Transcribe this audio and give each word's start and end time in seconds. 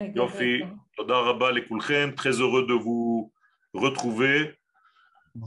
Yofi, 0.00 0.62
Toda 0.96 1.22
Rabba 1.22 1.60
Kulchem, 1.60 2.14
très 2.14 2.40
heureux 2.40 2.64
de 2.66 2.72
vous 2.72 3.32
retrouver. 3.74 4.54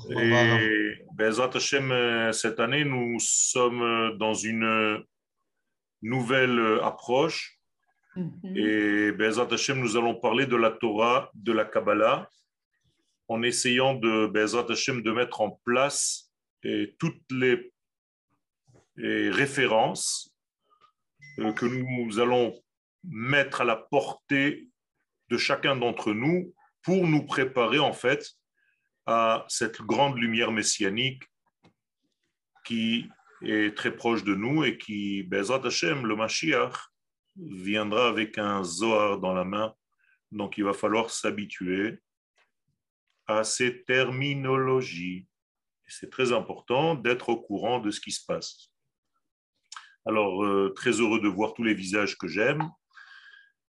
Et 0.10 1.06
Bezat 1.14 1.52
Hashem, 1.54 1.90
euh, 1.92 2.34
cette 2.34 2.60
année, 2.60 2.84
nous 2.84 3.18
sommes 3.20 4.18
dans 4.18 4.34
une 4.34 5.06
nouvelle 6.02 6.80
approche. 6.84 7.60
Mhm. 8.18 8.58
Et 8.58 9.12
Bezat 9.14 9.48
Hashem, 9.52 9.80
nous 9.80 9.96
allons 9.96 10.16
parler 10.16 10.46
de 10.46 10.58
la 10.58 10.72
Torah, 10.72 11.32
de 11.34 11.54
la 11.54 11.64
Kabbalah, 11.64 12.30
en 13.30 13.44
essayant 13.44 13.94
de 13.94 14.28
Bezat 14.28 14.66
Hashem 14.70 15.02
de 15.02 15.12
mettre 15.14 15.40
en 15.40 15.62
place 15.64 16.30
et 16.64 16.94
toutes 17.00 17.24
les, 17.32 17.72
références 18.98 20.36
euh, 21.40 21.54
que 21.54 21.66
nous 21.66 22.20
allons 22.20 22.54
mettre 23.04 23.62
à 23.62 23.64
la 23.66 23.76
portée 23.76 24.70
de 25.30 25.38
chacun 25.38 25.76
d'entre 25.76 26.14
nous 26.14 26.54
pour 26.84 27.08
nous 27.08 27.26
préparer 27.26 27.80
en 27.80 27.94
fait 27.94 28.32
à 29.06 29.46
cette 29.48 29.82
grande 29.82 30.18
lumière 30.18 30.52
messianique 30.52 31.24
qui 32.66 33.10
est 33.42 33.76
très 33.76 33.96
proche 33.96 34.24
de 34.24 34.36
nous 34.36 34.64
et 34.64 34.78
qui, 34.78 35.24
Bezrat 35.24 35.66
Hashem, 35.66 36.06
le 36.06 36.16
Mashiach, 36.16 36.76
viendra 37.36 38.08
avec 38.08 38.38
un 38.38 38.64
Zohar 38.64 39.20
dans 39.20 39.34
la 39.34 39.44
main. 39.44 39.74
Donc 40.32 40.58
il 40.58 40.64
va 40.64 40.74
falloir 40.74 41.10
s'habituer 41.10 42.00
à 43.28 43.44
ces 43.44 43.84
terminologies. 43.84 45.28
C'est 45.88 46.10
très 46.10 46.32
important 46.32 46.96
d'être 46.96 47.30
au 47.30 47.42
courant 47.42 47.80
de 47.80 47.92
ce 47.92 48.00
qui 48.00 48.12
se 48.12 48.26
passe. 48.26 48.72
Alors, 50.06 50.44
euh, 50.44 50.74
très 50.76 50.92
heureux 50.92 51.20
de 51.20 51.28
voir 51.28 51.54
tous 51.54 51.64
les 51.64 51.74
visages 51.74 52.18
que 52.18 52.28
j'aime 52.28 52.70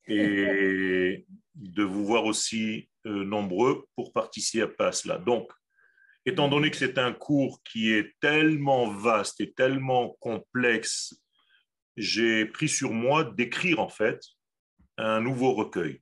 et 0.07 1.25
de 1.55 1.83
vous 1.83 2.05
voir 2.05 2.25
aussi 2.25 2.89
euh, 3.05 3.23
nombreux 3.23 3.85
pour 3.95 4.13
participer 4.13 4.83
à 4.83 4.91
cela. 4.91 5.17
Donc, 5.17 5.51
étant 6.25 6.47
donné 6.47 6.71
que 6.71 6.77
c'est 6.77 6.97
un 6.97 7.13
cours 7.13 7.61
qui 7.63 7.91
est 7.91 8.13
tellement 8.19 8.89
vaste 8.89 9.41
et 9.41 9.53
tellement 9.53 10.17
complexe, 10.19 11.15
j'ai 11.97 12.45
pris 12.45 12.69
sur 12.69 12.91
moi 12.91 13.23
d'écrire 13.23 13.79
en 13.79 13.89
fait 13.89 14.21
un 14.97 15.21
nouveau 15.21 15.53
recueil 15.53 16.01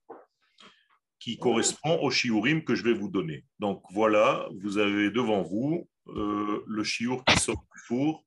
qui 1.19 1.37
correspond 1.37 1.99
au 2.01 2.11
shiurim 2.11 2.63
que 2.63 2.75
je 2.75 2.83
vais 2.83 2.93
vous 2.93 3.09
donner. 3.09 3.43
Donc 3.59 3.83
voilà, 3.91 4.47
vous 4.61 4.77
avez 4.77 5.11
devant 5.11 5.41
vous 5.41 5.89
euh, 6.07 6.63
le 6.65 6.83
shiur 6.83 7.23
qui 7.25 7.37
sort 7.37 7.57
du 7.57 7.81
four 7.85 8.25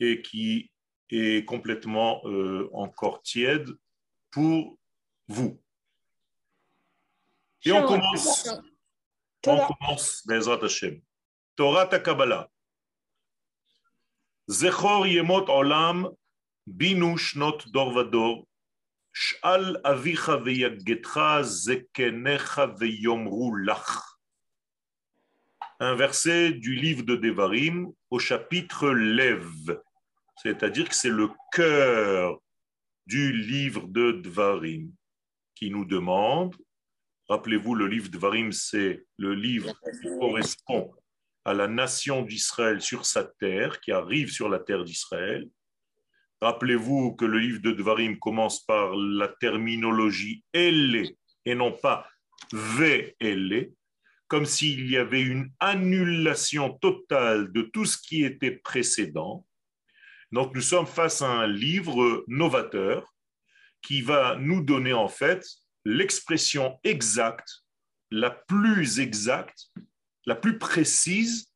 et 0.00 0.20
qui 0.22 0.70
est 1.10 1.44
complètement 1.44 2.22
euh, 2.24 2.68
encore 2.72 3.22
tiède 3.22 3.68
pour 4.31 4.77
vous. 5.27 5.59
Et 7.63 7.71
on 7.71 7.87
commence. 7.87 8.49
On 9.47 9.67
commence, 9.67 10.25
Bezrat 10.25 10.63
Hashem. 10.63 11.01
Torah 11.55 11.87
ta 11.87 11.99
Kabbalah. 11.99 12.49
Zechor 14.47 15.07
yemot 15.07 15.47
olam 15.49 16.09
binu 16.67 17.17
shnot 17.17 17.67
dor 17.71 17.91
vador. 17.93 18.45
שאל 19.17 19.75
אביך 19.85 20.31
ויגדך 20.45 21.19
זקניך 21.41 22.61
ויאמרו 22.79 23.55
לך. 23.55 24.17
Un 25.79 25.95
verset 25.95 26.51
du 26.51 26.73
livre 26.73 27.03
de 27.03 27.15
Devarim 27.15 27.91
au 28.09 28.19
chapitre 28.19 28.89
Lev, 28.89 29.79
c'est-à-dire 30.41 30.87
que 30.87 30.95
c'est 30.95 31.09
le 31.09 31.29
cœur 31.51 32.39
du 33.10 33.32
livre 33.32 33.88
de 33.88 34.12
Dvarim 34.12 34.92
qui 35.56 35.68
nous 35.68 35.84
demande, 35.84 36.54
rappelez-vous, 37.28 37.74
le 37.74 37.88
livre 37.88 38.08
Dvarim, 38.08 38.52
c'est 38.52 39.04
le 39.18 39.34
livre 39.34 39.74
qui 40.00 40.08
correspond 40.20 40.94
à 41.44 41.52
la 41.52 41.66
nation 41.66 42.22
d'Israël 42.22 42.80
sur 42.80 43.04
sa 43.04 43.24
terre, 43.24 43.80
qui 43.80 43.90
arrive 43.90 44.30
sur 44.30 44.48
la 44.48 44.60
terre 44.60 44.84
d'Israël. 44.84 45.48
Rappelez-vous 46.40 47.16
que 47.16 47.24
le 47.24 47.40
livre 47.40 47.60
de 47.60 47.72
Dvarim 47.72 48.16
commence 48.16 48.64
par 48.64 48.94
la 48.94 49.26
terminologie 49.26 50.44
elle 50.52 51.10
et 51.44 51.54
non 51.56 51.72
pas 51.72 52.06
ve 52.52 53.12
elle, 53.18 53.72
comme 54.28 54.46
s'il 54.46 54.88
y 54.88 54.96
avait 54.96 55.22
une 55.22 55.50
annulation 55.58 56.78
totale 56.78 57.52
de 57.52 57.62
tout 57.62 57.86
ce 57.86 57.98
qui 58.00 58.22
était 58.22 58.52
précédent. 58.52 59.44
Donc 60.32 60.54
nous 60.54 60.60
sommes 60.60 60.86
face 60.86 61.22
à 61.22 61.28
un 61.28 61.46
livre 61.46 62.24
novateur 62.28 63.14
qui 63.82 64.02
va 64.02 64.36
nous 64.36 64.62
donner 64.62 64.92
en 64.92 65.08
fait 65.08 65.44
l'expression 65.84 66.78
exacte, 66.84 67.64
la 68.10 68.30
plus 68.30 69.00
exacte, 69.00 69.68
la 70.26 70.34
plus 70.34 70.58
précise 70.58 71.52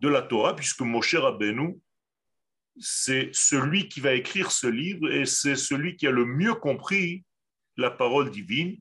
de 0.00 0.08
la 0.08 0.22
Torah, 0.22 0.56
puisque 0.56 0.80
Moshe 0.80 1.14
Rabbeinu, 1.14 1.78
c'est 2.78 3.30
celui 3.32 3.88
qui 3.88 4.00
va 4.00 4.14
écrire 4.14 4.50
ce 4.50 4.66
livre 4.66 5.10
et 5.10 5.26
c'est 5.26 5.56
celui 5.56 5.96
qui 5.96 6.06
a 6.06 6.10
le 6.10 6.24
mieux 6.24 6.54
compris 6.54 7.24
la 7.76 7.90
parole 7.90 8.30
divine, 8.30 8.80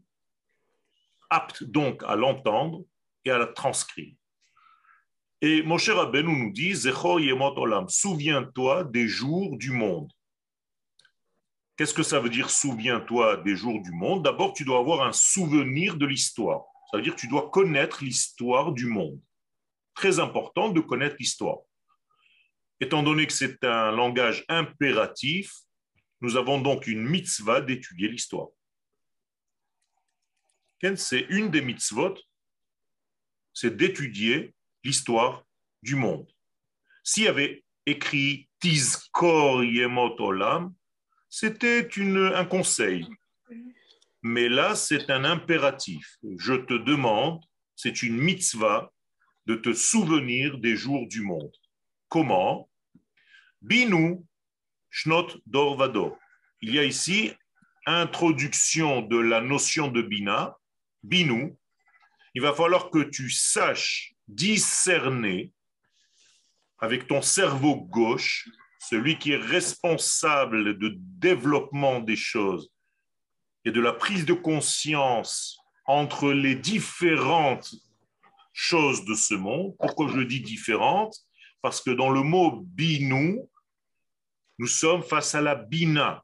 apte 1.30 1.64
donc 1.64 2.04
à 2.06 2.16
l'entendre 2.16 2.84
et 3.24 3.32
à 3.32 3.38
la 3.38 3.48
transcrire. 3.48 4.16
Et 5.44 5.64
Moshe 5.64 5.90
Rabbeinu 5.90 6.38
nous 6.38 6.52
dit, 6.52 6.76
Zechor 6.76 7.20
Yemot 7.20 7.58
Olam, 7.58 7.90
souviens-toi 7.90 8.84
des 8.84 9.08
jours 9.08 9.58
du 9.58 9.72
monde. 9.72 10.12
Qu'est-ce 11.76 11.96
que 11.96 12.04
ça 12.04 12.20
veut 12.20 12.30
dire 12.30 12.52
souviens-toi 12.52 13.38
des 13.38 13.56
jours 13.56 13.82
du 13.82 13.92
monde? 13.92 14.24
D'abord, 14.24 14.54
tu 14.54 14.64
dois 14.64 14.78
avoir 14.78 15.02
un 15.02 15.12
souvenir 15.12 15.98
de 15.98 16.06
l'histoire. 16.06 16.66
Ça 16.92 16.98
veut 16.98 17.04
dire 17.04 17.16
que 17.16 17.20
tu 17.20 17.28
dois 17.28 17.50
connaître 17.50 18.04
l'histoire 18.04 18.72
du 18.72 18.86
monde. 18.86 19.20
Très 19.96 20.20
important 20.20 20.70
de 20.70 20.80
connaître 20.80 21.16
l'histoire. 21.18 21.58
Étant 22.80 23.02
donné 23.02 23.26
que 23.26 23.34
c'est 23.34 23.64
un 23.64 23.92
langage 23.92 24.46
impératif, 24.48 25.52
nous 26.20 26.36
avons 26.36 26.62
donc 26.62 26.86
une 26.86 27.02
mitzvah 27.02 27.62
d'étudier 27.62 28.10
l'histoire. 28.10 28.50
C'est 30.96 31.26
une 31.30 31.50
des 31.50 31.62
mitzvot, 31.62 32.16
c'est 33.54 33.76
d'étudier 33.76 34.54
l'histoire 34.84 35.46
du 35.82 35.96
monde. 35.96 36.28
S'il 37.04 37.24
y 37.24 37.28
avait 37.28 37.64
écrit 37.86 38.48
Tizkor 38.60 39.64
Yemot 39.64 40.16
Olam, 40.20 40.74
c'était 41.30 41.88
un 42.36 42.46
conseil. 42.46 43.08
Mais 44.22 44.50
là, 44.50 44.76
c'est 44.76 45.10
un 45.10 45.24
impératif. 45.24 46.18
Je 46.38 46.54
te 46.54 46.74
demande, 46.74 47.44
c'est 47.76 48.04
une 48.04 48.18
mitzvah, 48.18 48.92
de 49.48 49.56
te 49.56 49.74
souvenir 49.74 50.60
des 50.60 50.76
jours 50.76 51.08
du 51.08 51.22
monde. 51.22 51.52
Comment? 52.10 52.70
Binu 53.62 54.20
Shnot 54.90 55.42
Dorvador. 55.46 56.18
Il 56.62 56.76
y 56.76 56.80
a 56.80 56.84
ici 56.84 57.32
introduction 57.86 59.02
de 59.02 59.18
la 59.18 59.42
notion 59.42 59.88
de 59.88 60.02
Bina, 60.02 60.56
Binu. 61.02 61.56
Il 62.36 62.42
va 62.42 62.54
falloir 62.54 62.92
que 62.92 63.00
tu 63.00 63.30
saches 63.30 64.14
discerner 64.32 65.54
avec 66.80 67.08
ton 67.08 67.22
cerveau 67.22 67.76
gauche, 67.76 68.50
celui 68.80 69.18
qui 69.20 69.34
est 69.34 69.38
responsable 69.38 70.78
de 70.78 70.96
développement 70.98 72.00
des 72.00 72.16
choses 72.16 72.72
et 73.66 73.72
de 73.72 73.80
la 73.80 73.94
prise 73.94 74.26
de 74.26 74.34
conscience 74.34 75.60
entre 75.86 76.32
les 76.32 76.56
différentes 76.56 77.74
choses 78.54 79.06
de 79.06 79.14
ce 79.14 79.36
monde. 79.36 79.76
Pourquoi 79.80 80.08
je 80.08 80.22
dis 80.22 80.42
différentes? 80.42 81.16
Parce 81.62 81.82
que 81.82 81.92
dans 81.92 82.10
le 82.10 82.24
mot 82.24 82.62
binu, 82.66 83.40
nous 84.58 84.68
sommes 84.68 85.04
face 85.04 85.36
à 85.36 85.42
la 85.42 85.56
bina. 85.56 86.24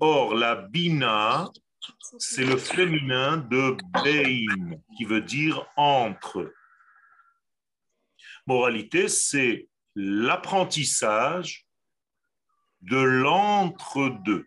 Or, 0.00 0.34
la 0.34 0.54
bina, 0.56 1.50
c'est 2.18 2.44
le 2.44 2.56
féminin 2.56 3.38
de 3.38 3.76
bein, 3.92 4.78
qui 4.96 5.04
veut 5.04 5.20
dire 5.20 5.66
entre. 5.76 6.52
Moralité, 8.48 9.08
c'est 9.08 9.68
l'apprentissage 9.94 11.66
de 12.80 12.96
l'entre-deux. 12.96 14.46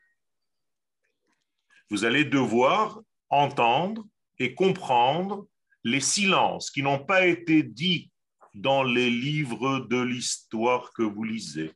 Vous 1.91 2.03
allez 2.03 2.25
devoir 2.25 2.99
entendre 3.29 4.03
et 4.39 4.55
comprendre 4.55 5.45
les 5.83 5.99
silences 5.99 6.71
qui 6.71 6.81
n'ont 6.81 7.05
pas 7.05 7.27
été 7.27 7.61
dits 7.61 8.09
dans 8.55 8.81
les 8.81 9.11
livres 9.11 9.81
de 9.81 10.01
l'histoire 10.01 10.91
que 10.93 11.03
vous 11.03 11.23
lisez. 11.23 11.71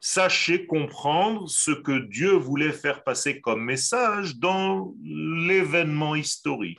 Sachez 0.00 0.64
comprendre 0.64 1.50
ce 1.50 1.70
que 1.70 1.98
Dieu 1.98 2.32
voulait 2.32 2.72
faire 2.72 3.04
passer 3.04 3.42
comme 3.42 3.62
message 3.62 4.36
dans 4.36 4.94
l'événement 5.02 6.14
historique. 6.14 6.78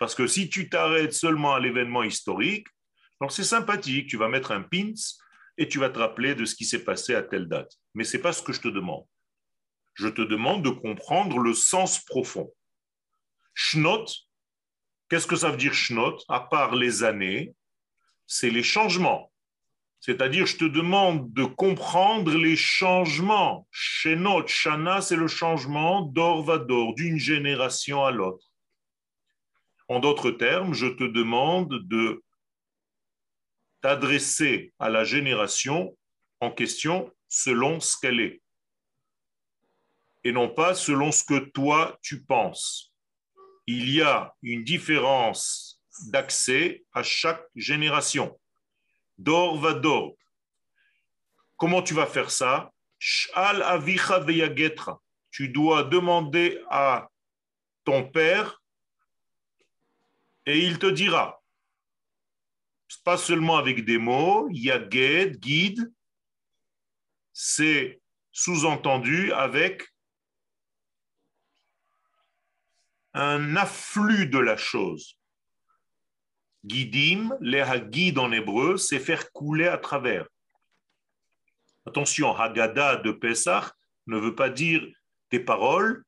Parce 0.00 0.14
que 0.14 0.26
si 0.26 0.48
tu 0.48 0.70
t'arrêtes 0.70 1.12
seulement 1.12 1.54
à 1.54 1.60
l'événement 1.60 2.02
historique, 2.02 2.66
donc 3.20 3.32
c'est 3.32 3.44
sympathique, 3.44 4.08
tu 4.08 4.16
vas 4.16 4.28
mettre 4.28 4.50
un 4.50 4.62
pins 4.62 4.94
et 5.58 5.68
tu 5.68 5.78
vas 5.78 5.90
te 5.90 5.98
rappeler 5.98 6.34
de 6.34 6.46
ce 6.46 6.54
qui 6.54 6.64
s'est 6.64 6.84
passé 6.84 7.14
à 7.14 7.22
telle 7.22 7.48
date. 7.48 7.70
Mais 7.92 8.04
ce 8.04 8.16
n'est 8.16 8.22
pas 8.22 8.32
ce 8.32 8.42
que 8.42 8.54
je 8.54 8.62
te 8.62 8.68
demande. 8.68 9.04
Je 9.92 10.08
te 10.08 10.22
demande 10.22 10.64
de 10.64 10.70
comprendre 10.70 11.38
le 11.38 11.52
sens 11.52 12.02
profond. 12.02 12.50
Shnot, 13.52 14.06
qu'est-ce 15.10 15.26
que 15.26 15.36
ça 15.36 15.50
veut 15.50 15.58
dire 15.58 15.74
Shnot 15.74 16.16
À 16.30 16.40
part 16.40 16.74
les 16.76 17.04
années, 17.04 17.54
c'est 18.26 18.48
les 18.48 18.62
changements. 18.62 19.30
C'est-à-dire, 20.00 20.46
je 20.46 20.56
te 20.56 20.64
demande 20.64 21.30
de 21.34 21.44
comprendre 21.44 22.34
les 22.38 22.56
changements. 22.56 23.68
Shenot, 23.70 24.46
Shana, 24.46 25.02
c'est 25.02 25.16
le 25.16 25.28
changement 25.28 26.00
d'or 26.00 26.42
va 26.42 26.56
d'or, 26.56 26.94
d'une 26.94 27.18
génération 27.18 28.02
à 28.02 28.10
l'autre. 28.10 28.49
En 29.90 29.98
d'autres 29.98 30.30
termes, 30.30 30.72
je 30.72 30.86
te 30.86 31.02
demande 31.02 31.80
de 31.88 32.22
t'adresser 33.80 34.72
à 34.78 34.88
la 34.88 35.02
génération 35.02 35.98
en 36.38 36.52
question 36.52 37.12
selon 37.28 37.80
ce 37.80 37.96
qu'elle 38.00 38.20
est 38.20 38.40
et 40.22 40.30
non 40.30 40.48
pas 40.48 40.76
selon 40.76 41.10
ce 41.10 41.24
que 41.24 41.40
toi 41.50 41.98
tu 42.02 42.22
penses. 42.22 42.92
Il 43.66 43.90
y 43.90 44.00
a 44.00 44.32
une 44.42 44.62
différence 44.62 45.82
d'accès 46.06 46.84
à 46.92 47.02
chaque 47.02 47.44
génération. 47.56 48.38
Dor 49.18 49.58
va 49.58 49.74
dor. 49.74 50.14
Comment 51.56 51.82
tu 51.82 51.94
vas 51.94 52.06
faire 52.06 52.30
ça? 52.30 52.70
Tu 55.32 55.48
dois 55.48 55.82
demander 55.82 56.62
à 56.70 57.10
ton 57.84 58.08
père 58.08 58.59
et 60.50 60.58
il 60.66 60.78
te 60.78 60.86
dira 60.86 61.40
pas 63.04 63.16
seulement 63.16 63.56
avec 63.56 63.84
des 63.84 63.98
mots, 63.98 64.48
Yaged, 64.50 65.38
guide, 65.38 65.92
c'est 67.32 68.00
sous-entendu 68.32 69.32
avec 69.32 69.88
un 73.14 73.56
afflux 73.56 74.26
de 74.26 74.38
la 74.38 74.56
chose. 74.56 75.18
Guidim, 76.64 77.36
les 77.40 77.60
hagid 77.60 78.18
en 78.18 78.30
hébreu, 78.32 78.76
c'est 78.76 79.00
faire 79.00 79.32
couler 79.32 79.66
à 79.66 79.78
travers. 79.78 80.26
Attention, 81.86 82.36
Haggadah 82.36 82.96
de 82.96 83.12
Pesach 83.12 83.72
ne 84.06 84.18
veut 84.18 84.34
pas 84.34 84.50
dire 84.50 84.86
des 85.30 85.40
paroles, 85.40 86.04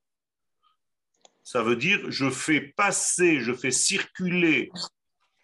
ça 1.42 1.62
veut 1.62 1.76
dire 1.76 2.10
je 2.10 2.30
fais 2.30 2.60
passer, 2.60 3.40
je 3.40 3.52
fais 3.52 3.70
circuler 3.70 4.70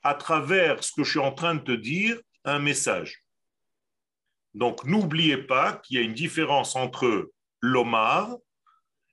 à 0.02 0.14
travers 0.14 0.82
ce 0.82 0.92
que 0.92 1.04
je 1.04 1.10
suis 1.10 1.18
en 1.18 1.32
train 1.32 1.54
de 1.54 1.62
te 1.62 1.72
dire 1.72 2.18
un 2.44 2.58
message. 2.58 3.24
Donc 4.54 4.84
n'oubliez 4.84 5.38
pas 5.38 5.74
qu'il 5.74 5.98
y 5.98 6.00
a 6.00 6.04
une 6.04 6.14
différence 6.14 6.76
entre 6.76 7.30
l'omar 7.60 8.36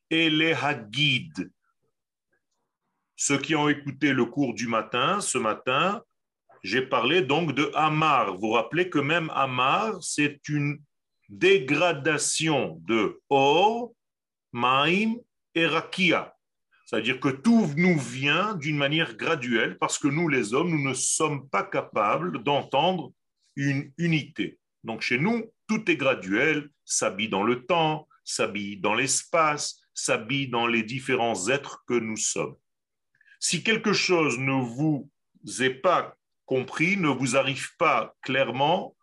et 0.09 0.29
les 0.29 0.53
hagid. 0.53 1.51
Ceux 3.15 3.37
qui 3.37 3.55
ont 3.55 3.69
écouté 3.69 4.13
le 4.13 4.25
cours 4.25 4.53
du 4.53 4.67
matin, 4.67 5.21
ce 5.21 5.37
matin, 5.37 6.03
j'ai 6.63 6.81
parlé 6.81 7.21
donc 7.21 7.53
de 7.53 7.71
Amar. 7.75 8.33
Vous 8.33 8.47
vous 8.47 8.51
rappelez 8.51 8.89
que 8.89 8.99
même 8.99 9.29
Amar, 9.33 10.01
c'est 10.01 10.47
une 10.49 10.81
dégradation 11.29 12.81
de 12.87 13.21
Or, 13.29 13.93
Maim 14.51 15.15
et 15.53 15.67
Rakia. 15.67 16.34
C'est-à-dire 16.85 17.19
que 17.19 17.29
tout 17.29 17.67
nous 17.75 17.97
vient 17.97 18.53
d'une 18.55 18.77
manière 18.77 19.15
graduelle 19.17 19.77
parce 19.79 19.97
que 19.97 20.07
nous, 20.07 20.27
les 20.27 20.53
hommes, 20.53 20.69
nous 20.69 20.87
ne 20.87 20.93
sommes 20.93 21.49
pas 21.49 21.63
capables 21.63 22.43
d'entendre 22.43 23.11
une 23.55 23.91
unité. 23.97 24.59
Donc 24.83 25.01
chez 25.01 25.17
nous, 25.17 25.51
tout 25.67 25.89
est 25.89 25.97
graduel, 25.97 26.69
s'habille 26.85 27.29
dans 27.29 27.43
le 27.43 27.65
temps, 27.65 28.07
s'habille 28.23 28.77
dans 28.77 28.93
l'espace, 28.93 29.81
s'habille 29.95 30.47
dans 30.47 30.67
les 30.67 30.83
différents 30.83 31.47
êtres 31.47 31.83
que 31.87 31.95
nous 31.95 32.17
sommes. 32.17 32.55
Si 33.39 33.63
quelque 33.63 33.93
chose 33.93 34.37
ne 34.37 34.53
vous 34.53 35.09
est 35.59 35.81
pas 35.81 36.15
compris, 36.45 36.97
ne 36.97 37.09
vous 37.09 37.35
arrive 37.35 37.75
pas 37.77 38.15
clairement, 38.21 38.95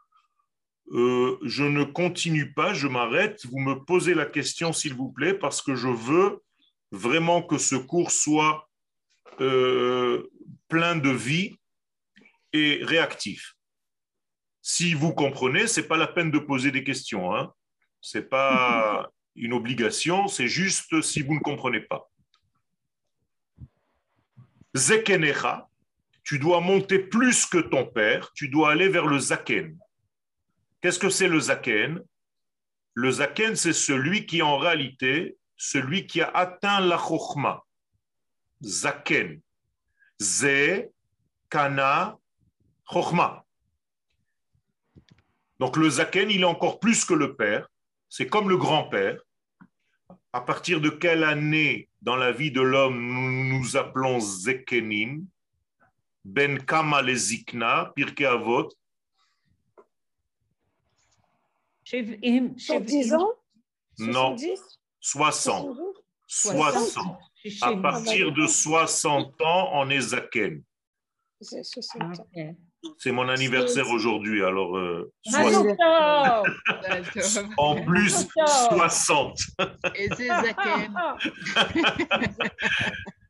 euh, 0.92 1.38
je 1.42 1.64
ne 1.64 1.84
continue 1.84 2.52
pas, 2.52 2.74
je 2.74 2.86
m'arrête. 2.86 3.44
Vous 3.46 3.58
me 3.58 3.74
posez 3.84 4.14
la 4.14 4.26
question, 4.26 4.72
s'il 4.72 4.94
vous 4.94 5.10
plaît, 5.10 5.34
parce 5.34 5.62
que 5.62 5.74
je 5.74 5.88
veux 5.88 6.42
vraiment 6.92 7.42
que 7.42 7.58
ce 7.58 7.74
cours 7.74 8.10
soit 8.12 8.68
euh, 9.40 10.30
plein 10.68 10.94
de 10.94 11.08
vie 11.08 11.58
et 12.52 12.80
réactif. 12.84 13.56
Si 14.60 14.94
vous 14.94 15.12
comprenez, 15.12 15.66
ce 15.66 15.80
n'est 15.80 15.86
pas 15.86 15.96
la 15.96 16.06
peine 16.06 16.30
de 16.30 16.38
poser 16.38 16.70
des 16.70 16.84
questions. 16.84 17.34
Hein. 17.34 17.52
Ce 18.00 18.18
n'est 18.18 18.24
pas 18.24 19.10
une 19.34 19.54
obligation, 19.54 20.28
c'est 20.28 20.48
juste 20.48 21.00
si 21.00 21.22
vous 21.22 21.34
ne 21.34 21.40
comprenez 21.40 21.80
pas. 21.80 22.10
Zekenecha, 24.74 25.68
tu 26.22 26.38
dois 26.38 26.60
monter 26.60 26.98
plus 26.98 27.46
que 27.46 27.58
ton 27.58 27.86
père, 27.86 28.30
tu 28.34 28.48
dois 28.48 28.70
aller 28.70 28.88
vers 28.88 29.06
le 29.06 29.18
Zaken. 29.18 29.76
Qu'est-ce 30.80 30.98
que 30.98 31.10
c'est 31.10 31.28
le 31.28 31.40
Zaken? 31.40 32.02
Le 32.94 33.10
Zaken, 33.10 33.56
c'est 33.56 33.72
celui 33.72 34.26
qui 34.26 34.42
en 34.42 34.58
réalité 34.58 35.36
celui 35.62 36.08
qui 36.08 36.20
a 36.20 36.28
atteint 36.30 36.80
la 36.80 36.98
chokhma. 36.98 37.64
Zaken. 38.62 39.40
Ze, 40.20 40.90
kana, 41.48 42.18
chokhma. 42.84 43.44
Donc 45.60 45.76
le 45.76 45.88
zaken, 45.88 46.30
il 46.30 46.40
est 46.40 46.52
encore 46.56 46.80
plus 46.80 47.04
que 47.04 47.14
le 47.14 47.36
père. 47.36 47.68
C'est 48.08 48.26
comme 48.26 48.48
le 48.48 48.56
grand-père. 48.56 49.22
À 50.32 50.40
partir 50.40 50.80
de 50.80 50.90
quelle 50.90 51.22
année 51.22 51.88
dans 52.00 52.16
la 52.16 52.32
vie 52.32 52.50
de 52.50 52.60
l'homme 52.60 53.00
nous 53.00 53.58
nous 53.58 53.76
appelons 53.76 54.18
zekenim? 54.18 55.26
Ben 56.24 56.58
kama 56.58 57.02
le 57.02 57.14
zikna, 57.14 57.92
pirke 57.94 58.22
avot. 58.22 58.68
10 61.84 63.14
ans? 63.14 63.32
Non. 63.98 64.36
60. 65.02 65.76
60. 66.26 67.18
À 67.60 67.76
partir 67.76 68.32
de 68.32 68.46
60 68.46 69.42
ans, 69.42 69.70
on 69.74 69.90
est 69.90 70.00
Zaken. 70.00 70.62
C'est 72.98 73.12
mon 73.12 73.28
anniversaire 73.28 73.88
aujourd'hui, 73.90 74.44
alors 74.44 74.76
euh, 74.76 75.12
en 77.56 77.84
plus 77.84 78.26
60. 78.70 79.38
Et 79.96 80.08
c'est 80.16 80.28
Zaken. 80.28 80.94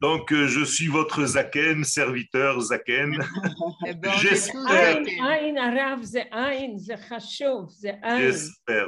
Donc, 0.03 0.33
euh, 0.33 0.49
je 0.49 0.65
suis 0.65 0.89
votre 0.89 1.25
Zaken, 1.25 1.85
serviteur 1.85 2.61
Zaken. 2.61 3.25
Eh 3.87 3.95
ben, 3.95 4.11
J'espère. 4.19 4.99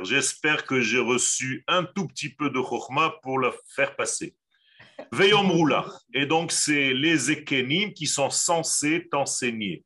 J'espère. 0.04 0.66
Que 0.66 0.80
j'ai 0.80 0.98
reçu 0.98 1.62
un 1.68 1.84
tout 1.84 2.08
petit 2.08 2.30
peu 2.30 2.50
de 2.50 2.60
Chokhmah 2.60 3.14
pour 3.22 3.38
le 3.38 3.52
faire 3.76 3.94
passer. 3.94 4.34
Veillons 5.12 5.48
roula. 5.48 5.86
Et 6.12 6.26
donc, 6.26 6.50
c'est 6.50 6.92
les 6.92 7.30
Ekenim 7.30 7.92
qui 7.92 8.08
sont 8.08 8.30
censés 8.30 9.06
t'enseigner. 9.08 9.84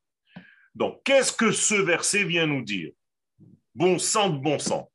Donc, 0.74 1.02
qu'est-ce 1.04 1.32
que 1.32 1.52
ce 1.52 1.74
verset 1.74 2.24
vient 2.24 2.46
nous 2.46 2.62
dire? 2.62 2.90
Bon 3.74 3.98
sang 3.98 4.30
de 4.30 4.38
bon 4.38 4.58
sang. 4.58 4.90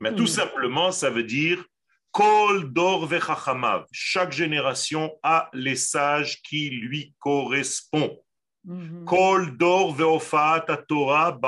Mais 0.00 0.12
tout 0.12 0.26
simplement, 0.26 0.90
ça 0.90 1.08
veut 1.08 1.22
dire 1.22 1.64
Kol 2.18 2.72
dor 2.72 3.06
vechachamav. 3.06 3.86
Chaque 3.92 4.32
génération 4.32 5.16
a 5.22 5.48
les 5.52 5.76
sages 5.76 6.42
qui 6.42 6.68
lui 6.68 7.14
correspondent. 7.20 8.18
Kol 9.06 9.56
dor 9.56 9.94
veofat 9.94 10.66
Torah. 10.88 11.38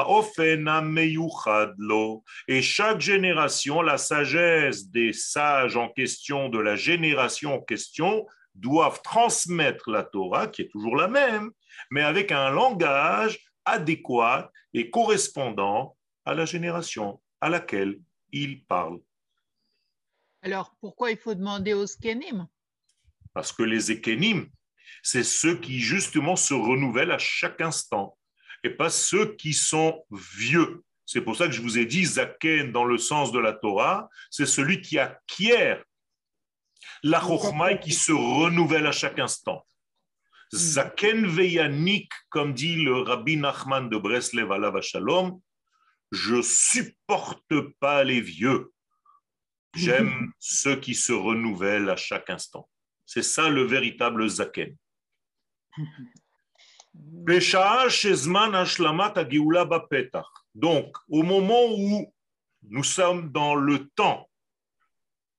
Et 2.47 2.63
chaque 2.63 3.01
génération, 3.01 3.83
la 3.83 3.99
sagesse 3.99 4.87
des 4.87 5.13
sages 5.13 5.77
en 5.77 5.89
question, 5.89 6.49
de 6.49 6.61
la 6.61 6.77
génération 6.77 7.57
en 7.57 7.61
question, 7.61 8.25
doivent 8.55 9.03
transmettre 9.03 9.91
la 9.91 10.05
Torah, 10.05 10.47
qui 10.47 10.63
est 10.63 10.71
toujours 10.71 10.95
la 10.95 11.09
même, 11.09 11.51
mais 11.91 12.03
avec 12.03 12.31
un 12.31 12.51
langage 12.51 13.41
adéquat 13.65 14.53
et 14.73 14.89
correspondant 14.89 15.97
à 16.25 16.35
la 16.35 16.45
génération 16.45 17.21
à 17.41 17.49
laquelle 17.49 17.99
ils 18.31 18.65
parlent. 18.67 19.01
Alors, 20.43 20.75
pourquoi 20.81 21.11
il 21.11 21.19
faut 21.19 21.35
demander 21.35 21.75
aux 21.75 21.87
skenim? 21.87 22.47
Parce 23.35 23.53
que 23.53 23.63
les 23.63 23.91
ékénim, 23.91 24.49
c'est 25.03 25.23
ceux 25.23 25.57
qui 25.57 25.81
justement 25.81 26.37
se 26.37 26.55
renouvellent 26.55 27.13
à 27.13 27.19
chaque 27.19 27.61
instant 27.61 28.17
et 28.65 28.71
pas 28.71 28.91
ceux 28.91 29.37
qui 29.37 29.53
sont 29.53 30.05
vieux. 30.11 30.83
C'est 31.07 31.21
pour 31.21 31.37
ça 31.37 31.47
que 31.47 31.53
je 31.53 31.63
vous 31.63 31.79
ai 31.79 31.87
dit 31.87 32.05
Zaken 32.05 32.73
dans 32.73 32.85
le 32.85 32.99
sens 32.99 33.33
de 33.33 33.39
la 33.39 33.53
Torah, 33.53 34.09
c'est 34.31 34.47
celui 34.47 34.81
qui 34.81 34.99
acquiert 34.99 35.83
la 37.03 37.21
Chokhmah 37.21 37.73
et 37.73 37.81
qui 37.81 37.93
se 37.93 38.13
renouvelle 38.13 38.87
à 38.87 38.93
chaque 38.93 39.19
instant. 39.19 39.67
Zaken 40.55 41.27
veyanik, 41.27 42.11
comme 42.29 42.55
dit 42.55 42.77
le 42.77 43.03
rabbi 43.03 43.37
Nachman 43.37 43.89
de 43.89 43.97
Breslev 43.97 44.51
Alav 44.53 44.81
Shalom, 44.83 45.41
je 46.11 46.43
supporte 46.43 47.61
pas 47.79 48.05
les 48.05 48.21
vieux. 48.21 48.73
J'aime 49.75 50.33
ceux 50.39 50.77
qui 50.77 50.95
se 50.95 51.13
renouvellent 51.13 51.91
à 51.91 51.97
chaque 51.97 52.31
instant. 52.31 52.69
C'est 53.07 53.23
ça 53.23 53.49
le 53.49 53.65
véritable 53.65 54.29
zaken. 54.29 54.77
Donc, 60.55 60.97
au 61.09 61.23
moment 61.23 61.67
où 61.71 62.13
nous 62.63 62.85
sommes 62.85 63.31
dans 63.31 63.55
le 63.55 63.89
temps 63.91 64.29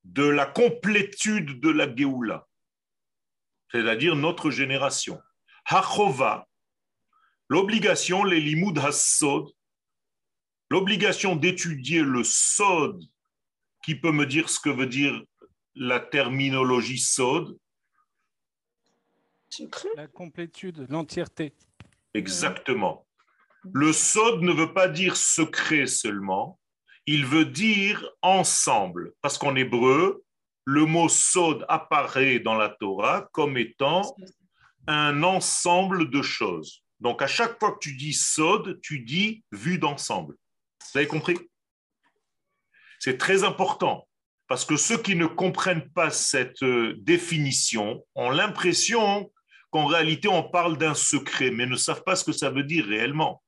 de 0.06 0.24
la 0.24 0.46
complétude 0.46 1.60
de 1.60 1.70
la 1.70 1.94
Géoula, 1.94 2.48
c'est-à-dire 3.72 4.16
notre 4.16 4.50
génération, 4.50 5.22
Hachova, 5.66 6.48
l'obligation, 7.50 8.24
les 8.24 8.40
limud 8.40 8.78
hassod, 8.80 9.50
l'obligation 10.70 11.36
d'étudier 11.36 12.02
le 12.02 12.24
sod, 12.24 13.04
qui 13.82 13.96
peut 13.96 14.12
me 14.12 14.26
dire 14.26 14.50
ce 14.50 14.60
que 14.60 14.70
veut 14.70 14.88
dire 14.88 15.22
la 15.76 16.00
terminologie 16.00 17.00
sod 17.00 17.58
La 19.96 20.08
complétude, 20.08 20.86
l'entièreté. 20.90 21.54
Exactement. 22.14 23.06
Le 23.74 23.94
sod 23.94 24.42
ne 24.42 24.52
veut 24.52 24.74
pas 24.74 24.88
dire 24.88 25.16
secret 25.16 25.88
seulement, 25.88 26.60
il 27.06 27.26
veut 27.26 27.46
dire 27.46 28.10
ensemble, 28.22 29.14
parce 29.22 29.38
qu'en 29.38 29.56
hébreu, 29.56 30.24
le 30.66 30.86
mot 30.86 31.10
sod 31.10 31.66
apparaît 31.68 32.40
dans 32.40 32.56
la 32.56 32.70
Torah 32.70 33.28
comme 33.32 33.58
étant 33.58 34.02
un 34.88 35.24
ensemble 35.24 36.10
de 36.10 36.22
choses. 36.22 36.84
Donc 37.00 37.22
à 37.22 37.28
chaque 37.28 37.60
fois 37.60 37.74
que 37.74 37.80
tu 37.80 37.96
dis 37.96 38.14
sod, 38.14 38.80
tu 38.82 39.00
dis 39.00 39.44
vue 39.52 39.80
d'ensemble. 39.80 40.36
Vous 40.94 41.00
avez 41.00 41.08
compris? 41.08 41.38
C'est 43.04 43.18
très 43.18 43.44
important 43.44 44.08
parce 44.48 44.64
que 44.64 44.78
ceux 44.78 45.02
qui 45.02 45.16
ne 45.16 45.26
comprennent 45.26 45.90
pas 45.90 46.12
cette 46.12 46.62
euh, 46.62 46.94
définition 47.00 48.06
ont 48.14 48.30
l'impression 48.30 49.32
qu'en 49.72 49.88
réalité 49.88 50.28
on 50.28 50.44
parle 50.44 50.78
d'un 50.78 50.94
secret, 50.94 51.50
mais 51.50 51.66
ne 51.66 51.78
savent 51.78 52.04
pas 52.04 52.16
ce 52.16 52.24
que 52.24 52.32
ça 52.32 52.52
veut 52.52 52.64
dire 52.64 52.86
réellement. 52.86 53.42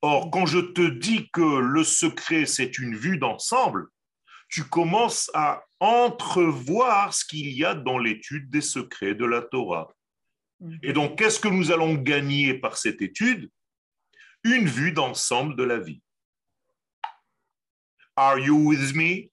Or, 0.00 0.30
quand 0.30 0.46
je 0.46 0.60
te 0.60 0.88
dis 0.88 1.28
que 1.34 1.58
le 1.58 1.84
secret, 1.84 2.46
c'est 2.46 2.78
une 2.78 2.96
vue 2.96 3.18
d'ensemble, 3.18 3.88
tu 4.48 4.64
commences 4.64 5.30
à 5.34 5.64
entrevoir 5.80 7.12
ce 7.12 7.26
qu'il 7.26 7.50
y 7.50 7.66
a 7.66 7.74
dans 7.74 7.98
l'étude 7.98 8.48
des 8.48 8.62
secrets 8.62 9.14
de 9.14 9.26
la 9.26 9.42
Torah. 9.42 9.92
Et 10.82 10.94
donc, 10.94 11.18
qu'est-ce 11.18 11.40
que 11.40 11.48
nous 11.48 11.72
allons 11.72 11.92
gagner 11.92 12.54
par 12.54 12.78
cette 12.78 13.02
étude? 13.02 13.50
Une 14.44 14.66
vue 14.66 14.92
d'ensemble 14.92 15.56
de 15.56 15.64
la 15.64 15.78
vie. 15.78 16.00
Are 18.18 18.40
you 18.40 18.56
with 18.56 18.96
me? 18.96 19.30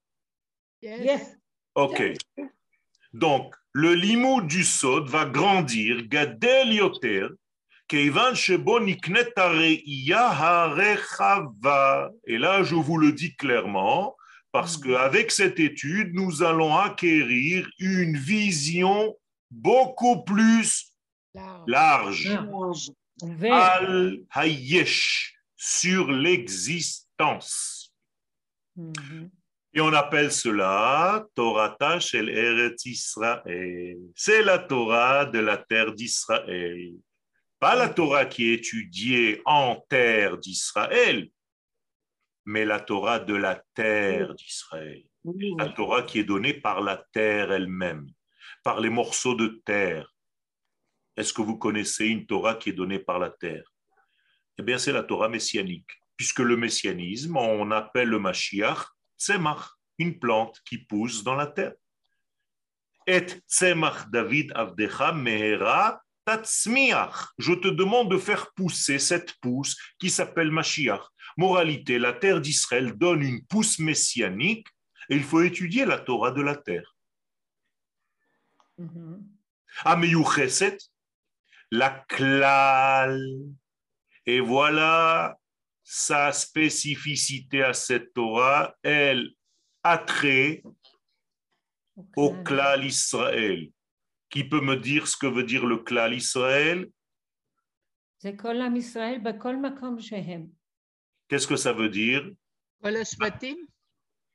Yes. 0.80 1.36
OK. 1.74 2.14
Donc, 3.14 3.56
le 3.74 3.96
limo 3.96 4.42
du 4.42 4.64
sod 4.64 5.10
va 5.10 5.26
grandir, 5.26 6.04
gadel 6.08 6.72
yoter, 6.72 7.30
keivan 7.88 8.36
shebo 8.36 8.80
niknet 8.80 9.34
hare'iya 9.36 10.30
harechava. 10.30 12.12
Et 12.28 12.38
là, 12.38 12.62
je 12.62 12.76
vous 12.76 12.98
le 12.98 13.12
dis 13.12 13.36
clairement, 13.36 14.16
parce 14.52 14.78
qu'avec 14.78 15.32
cette 15.32 15.60
étude, 15.60 16.14
nous 16.14 16.44
allons 16.44 16.78
acquérir 16.78 17.68
une 17.80 18.16
vision 18.16 19.18
beaucoup 19.50 20.24
plus 20.24 20.94
large. 21.66 22.38
Al 23.50 24.20
hayesh, 24.36 25.34
sur 25.56 26.12
l'existence. 26.12 27.85
Mhm. 28.76 29.30
Et 29.74 29.82
on 29.82 29.92
appelle 29.92 30.32
cela 30.32 31.28
Torah 31.36 32.00
shel 32.00 32.30
Eretz 32.30 32.86
Israël. 32.86 33.98
C'est 34.16 34.42
la 34.42 34.60
Torah 34.60 35.26
de 35.26 35.40
la 35.40 35.58
terre 35.58 35.94
d'Israël. 35.94 36.94
Pas 37.60 37.76
la 37.76 37.90
Torah 37.90 38.26
qui 38.26 38.52
est 38.52 38.56
étudiée 38.56 39.42
en 39.46 39.84
terre 39.90 40.38
d'Israël, 40.38 41.30
mais 42.46 42.64
la 42.64 42.80
Torah 42.80 43.20
de 43.20 43.34
la 43.34 43.62
terre 43.74 44.34
d'Israël. 44.36 45.04
La 45.58 45.70
Torah 45.70 46.04
qui 46.04 46.20
est 46.20 46.24
donnée 46.24 46.54
par 46.54 46.82
la 46.82 47.04
terre 47.12 47.52
elle-même, 47.52 48.08
par 48.64 48.80
les 48.80 48.90
morceaux 48.90 49.36
de 49.36 49.62
terre. 49.66 50.14
Est-ce 51.18 51.34
que 51.34 51.42
vous 51.42 51.58
connaissez 51.58 52.06
une 52.06 52.26
Torah 52.26 52.56
qui 52.56 52.70
est 52.70 52.74
donnée 52.74 53.00
par 53.00 53.20
la 53.20 53.30
terre? 53.30 53.74
Eh 54.58 54.64
bien, 54.64 54.78
c'est 54.78 54.92
la 54.94 55.04
Torah 55.04 55.28
messianique, 55.28 55.92
puisque 56.18 56.40
le 56.40 56.58
messianisme, 56.58 57.38
on 57.38 57.72
appelle 57.72 58.10
le 58.10 58.20
Mashiach 58.20 58.88
tzemach, 59.18 59.78
une 59.98 60.20
plante 60.20 60.62
qui 60.66 60.78
pousse 60.78 61.24
dans 61.24 61.36
la 61.36 61.48
terre. 61.48 61.74
Et 63.08 63.26
tzemach 63.48 64.10
David 64.10 64.52
avdecha 64.56 65.14
mehera 65.14 66.02
tatzmiach. 66.26 67.34
Je 67.38 67.54
te 67.54 67.68
demande 67.68 68.10
de 68.12 68.18
faire 68.18 68.52
pousser 68.54 69.00
cette 69.00 69.34
pousse 69.40 69.78
qui 70.00 70.10
s'appelle 70.10 70.52
Mashiach. 70.52 71.04
Moralité, 71.38 72.00
la 72.00 72.14
terre 72.14 72.42
d'Israël 72.42 72.98
donne 72.98 73.22
une 73.22 73.46
pousse 73.46 73.80
messianique 73.80 74.68
et 75.10 75.16
il 75.16 75.24
faut 75.24 75.42
étudier 75.42 75.86
la 75.86 76.00
Torah 76.00 76.32
de 76.32 76.42
la 76.42 76.56
terre. 76.56 76.96
Mhm. 78.78 79.24
Ameyucheset, 79.84 80.78
la 81.72 81.92
klal. 82.08 83.22
Et 84.26 84.40
voilà 84.40 85.38
sa 85.88 86.32
spécificité 86.32 87.64
à 87.64 87.74
cette 87.74 88.12
Torah, 88.14 88.76
elle 88.82 89.30
a 89.84 90.00
trait 90.00 90.64
au 92.18 92.34
Klal 92.44 92.84
Israël. 92.84 93.70
Qui 94.30 94.44
peut 94.44 94.62
me 94.62 94.76
dire 94.76 95.08
ce 95.08 95.16
que 95.16 95.28
veut 95.28 95.44
dire 95.44 95.66
le 95.66 95.78
Klal 95.78 96.16
Israël? 96.16 96.90
Qu'est-ce 101.28 101.48
que 101.48 101.56
ça 101.56 101.72
veut 101.72 101.90
dire? 101.90 102.28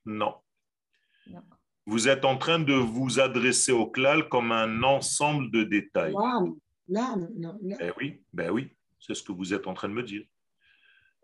Non. 0.04 0.36
Vous 1.84 2.08
êtes 2.08 2.24
en 2.24 2.38
train 2.38 2.60
de 2.60 2.74
vous 2.74 3.18
adresser 3.18 3.72
au 3.72 3.90
Klal 3.90 4.28
comme 4.28 4.52
un 4.52 4.84
ensemble 4.84 5.50
de 5.50 5.64
détails. 5.64 6.14
Eh 7.80 7.90
oui, 7.98 8.22
ben 8.32 8.50
oui, 8.50 8.76
c'est 9.00 9.14
ce 9.14 9.22
que 9.24 9.32
vous 9.32 9.52
êtes 9.52 9.66
en 9.66 9.74
train 9.74 9.88
de 9.88 9.94
me 9.94 10.04
dire. 10.04 10.24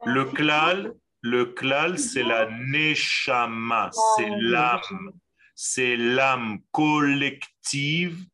Le 0.04 0.24
klal, 0.24 0.92
le 1.22 1.46
klal, 1.46 1.98
c'est 1.98 2.22
la 2.22 2.48
neshama, 2.50 3.90
c'est 4.16 4.30
l'âme, 4.38 5.12
c'est 5.54 5.96
l'âme 5.96 6.58
collective 6.70 8.24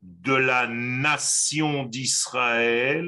de 0.00 0.34
la 0.34 0.66
nation 0.66 1.84
d'Israël 1.84 3.06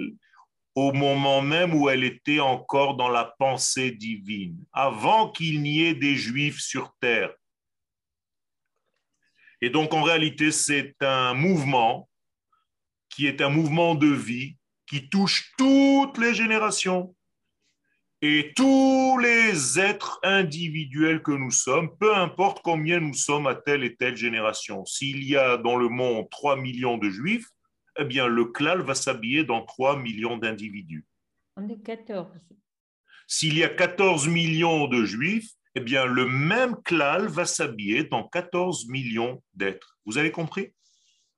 au 0.75 0.93
moment 0.93 1.41
même 1.41 1.75
où 1.75 1.89
elle 1.89 2.05
était 2.05 2.41
encore 2.41 2.97
dans 2.97 3.09
la 3.09 3.25
pensée 3.39 3.93
divine, 3.93 4.59
avant 4.73 5.31
qu'il 5.31 5.63
n'y 5.63 5.83
ait 5.83 5.95
des 5.95 6.17
juifs 6.17 6.61
sur 6.61 6.93
terre. 7.01 7.33
Et 9.61 9.71
donc 9.71 9.95
en 9.95 10.03
réalité, 10.03 10.51
c'est 10.51 10.97
un 11.01 11.33
mouvement 11.35 12.09
qui 13.09 13.27
est 13.27 13.41
un 13.41 13.51
mouvement 13.51 13.95
de 13.95 14.09
vie 14.09 14.57
qui 14.87 15.09
touche 15.09 15.53
toutes 15.57 16.19
les 16.19 16.35
générations 16.35 17.15
et 18.27 18.55
tous 18.57 19.19
les 19.19 19.79
êtres 19.79 20.19
individuels 20.23 21.23
que 21.23 21.33
nous 21.33 21.51
sommes, 21.51 21.95
peu 21.99 22.17
importe 22.17 22.63
combien 22.65 22.99
nous 22.99 23.13
sommes 23.13 23.47
à 23.47 23.55
telle 23.55 23.85
et 23.85 23.97
telle 23.97 24.17
génération. 24.17 24.87
S'il 24.87 25.23
y 25.25 25.37
a 25.37 25.59
dans 25.59 25.77
le 25.77 25.91
monde 25.91 26.31
3 26.31 26.57
millions 26.57 26.97
de 26.97 27.11
juifs, 27.11 27.51
eh 27.99 28.05
bien 28.07 28.27
le 28.27 28.47
klal 28.47 28.81
va 28.81 28.95
s'habiller 28.95 29.45
dans 29.45 29.61
3 29.61 29.99
millions 29.99 30.39
d'individus. 30.39 31.05
On 31.57 31.69
est 31.69 31.83
14. 31.83 32.27
S'il 33.27 33.59
y 33.59 33.63
a 33.63 33.69
14 33.69 34.27
millions 34.29 34.89
de 34.89 35.05
juifs, 35.05 35.51
eh 35.75 35.81
bien 35.81 36.07
le 36.07 36.25
même 36.25 36.77
klal 36.83 37.27
va 37.27 37.45
s'habiller 37.45 38.05
dans 38.05 38.27
14 38.27 38.89
millions 38.89 39.43
d'êtres. 39.53 39.99
Vous 40.07 40.17
avez 40.17 40.31
compris? 40.31 40.73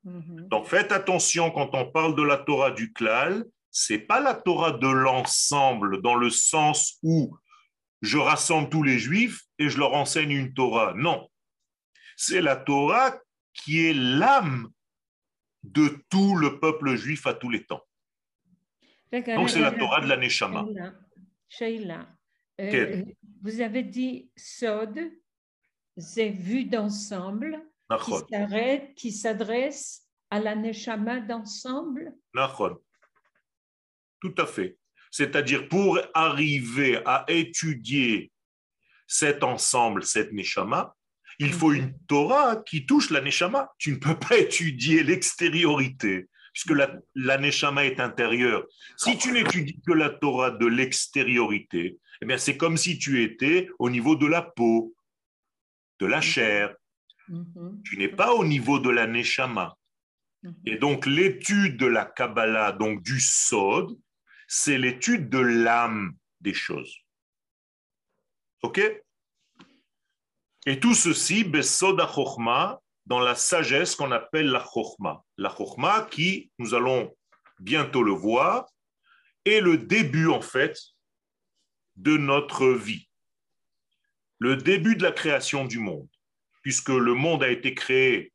Mhm. 0.04 0.46
Donc 0.50 0.66
faites 0.66 0.92
attention 0.92 1.50
quand 1.50 1.70
on 1.72 1.90
parle 1.90 2.14
de 2.14 2.22
la 2.22 2.36
Torah 2.36 2.70
du 2.70 2.92
klal, 2.92 3.44
c'est 3.78 3.99
pas 3.99 4.21
la 4.21 4.33
Torah 4.33 4.73
de 4.73 4.88
l'ensemble 4.88 6.00
dans 6.00 6.14
le 6.14 6.30
sens 6.30 6.99
où 7.02 7.37
je 8.00 8.16
rassemble 8.16 8.71
tous 8.71 8.83
les 8.83 8.99
juifs 8.99 9.42
et 9.59 9.68
je 9.68 9.78
leur 9.78 9.92
enseigne 9.92 10.30
une 10.30 10.54
Torah. 10.54 10.95
Non. 10.95 11.28
C'est 12.16 12.40
la 12.40 12.56
Torah 12.56 13.14
qui 13.52 13.87
est 13.87 13.92
l'âme 13.92 14.71
de 15.62 16.02
tout 16.09 16.37
le 16.37 16.59
peuple 16.59 16.97
juif 16.97 17.26
à 17.26 17.35
tous 17.35 17.50
les 17.50 17.66
temps. 17.66 17.83
Donc 19.12 19.50
c'est 19.50 19.61
la 19.61 19.73
Torah 19.73 20.00
de 20.00 20.09
la 20.09 20.16
Neshama. 20.16 20.64
Sheila, 21.47 22.09
euh, 22.59 23.04
vous 23.42 23.61
avez 23.61 23.83
dit 23.83 24.30
Sod, 24.37 24.99
c'est 25.99 26.30
vu 26.30 26.64
d'ensemble, 26.64 27.62
qui 28.97 29.12
s'adresse 29.12 30.09
à 30.30 30.40
l'Aneshama 30.40 31.21
d'ensemble? 31.21 32.14
Tout 34.20 34.35
à 34.38 34.46
fait. 34.46 34.76
C'est-à-dire 35.11 35.68
pour 35.68 35.99
arriver 36.14 37.00
à 37.04 37.25
étudier 37.28 38.30
cet 39.06 39.44
ensemble, 39.44 40.04
cette 40.04 40.32
neshama, 40.32 40.94
Il 41.38 41.52
faut 41.52 41.73
une 41.73 41.94
Torah 42.06 42.56
qui 42.56 42.87
touche 42.87 43.11
la 43.11 43.20
Neshama. 43.20 43.70
Tu 43.78 43.92
ne 43.92 43.96
peux 43.96 44.18
pas 44.18 44.37
étudier 44.46 45.02
l'extériorité, 45.02 46.28
puisque 46.52 46.70
la, 46.70 46.94
la 47.14 47.38
Neshama 47.38 47.85
est 47.85 48.00
intérieure. 48.00 48.64
Si 48.96 49.18
tu 49.18 49.32
n'étudies 49.32 49.80
que 49.87 49.92
la 49.92 50.11
Torah 50.11 50.50
de 50.50 50.66
l'extériorité, 50.66 51.99
eh 52.23 52.26
bien 52.26 52.38
c'est 52.38 52.56
comme 52.56 52.76
si 52.76 52.99
tu 52.99 53.23
étais 53.23 53.68
au 53.78 53.90
niveau 53.90 54.16
de 54.16 54.26
la 54.26 54.42
peau, 54.42 54.94
de 56.00 56.06
la 56.06 56.20
chair. 56.20 56.75
Mhm. 57.28 57.82
Tu 57.85 57.99
n'es 57.99 58.08
pas 58.08 58.35
au 58.35 58.44
niveau 58.44 58.78
de 58.78 58.90
la 58.90 59.06
Neshama. 59.06 59.76
Mhm. 60.42 60.54
Et 60.64 60.76
donc 60.76 61.06
l'étude 61.06 61.76
de 61.76 61.87
la 61.87 62.04
Kabbalah, 62.04 62.73
donc 62.73 63.02
du 63.02 63.20
Sod, 63.20 63.96
c'est 64.46 64.78
l'étude 64.78 65.28
de 65.28 65.38
l'âme 65.38 66.16
des 66.40 66.54
choses. 66.54 66.96
OK? 68.62 68.80
Et 70.66 70.80
tout 70.80 70.94
ceci, 70.94 71.44
Besod 71.44 72.00
Chochma, 72.00 72.80
dans 73.06 73.20
la 73.20 73.36
sagesse 73.36 73.94
qu'on 73.94 74.10
appelle 74.10 74.48
la 74.48 74.64
Chochma. 74.64 75.24
La 75.36 75.54
Chochma 75.54 76.08
qui, 76.10 76.50
nous 76.58 76.74
allons 76.74 77.14
bientôt 77.60 78.02
le 78.02 78.12
voir, 78.12 78.66
est 79.44 79.60
le 79.60 79.78
début 79.78 80.28
en 80.28 80.40
fait 80.40 80.76
de 81.94 82.16
notre 82.16 82.68
vie. 82.68 83.08
Le 84.38 84.56
début 84.56 84.96
de 84.96 85.02
la 85.02 85.12
création 85.12 85.64
du 85.64 85.78
monde, 85.78 86.08
puisque 86.62 86.88
le 86.88 87.14
monde 87.14 87.42
a 87.42 87.48
été 87.48 87.74
créé 87.74 88.32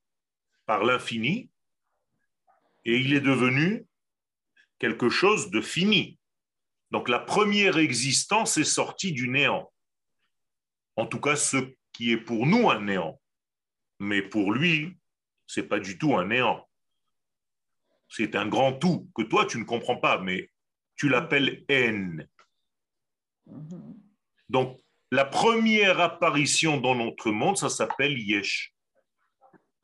par 0.65 0.83
l'infini 0.83 1.49
et 2.85 2.97
il 2.97 3.13
est 3.13 3.21
devenu 3.21 3.85
quelque 4.81 5.09
chose 5.09 5.51
de 5.51 5.61
fini. 5.61 6.17
Donc 6.89 7.07
la 7.07 7.19
première 7.19 7.77
existence 7.77 8.57
est 8.57 8.63
sortie 8.63 9.11
du 9.11 9.29
néant. 9.29 9.71
En 10.95 11.05
tout 11.05 11.19
cas, 11.19 11.35
ce 11.35 11.57
qui 11.93 12.11
est 12.11 12.17
pour 12.17 12.47
nous 12.47 12.71
un 12.71 12.81
néant. 12.81 13.21
Mais 13.99 14.23
pour 14.23 14.51
lui, 14.51 14.97
c'est 15.45 15.67
pas 15.67 15.79
du 15.79 15.99
tout 15.99 16.15
un 16.15 16.25
néant. 16.25 16.67
C'est 18.09 18.35
un 18.35 18.47
grand 18.47 18.73
tout 18.73 19.07
que 19.15 19.21
toi 19.21 19.45
tu 19.45 19.59
ne 19.59 19.65
comprends 19.65 19.97
pas, 19.97 20.19
mais 20.19 20.49
tu 20.95 21.09
l'appelles. 21.09 21.63
Mhm. 23.45 24.01
Donc 24.49 24.79
la 25.11 25.25
première 25.25 25.99
apparition 25.99 26.81
dans 26.81 26.95
notre 26.95 27.29
monde, 27.29 27.57
ça 27.57 27.69
s'appelle 27.69 28.17
Yesh. 28.17 28.73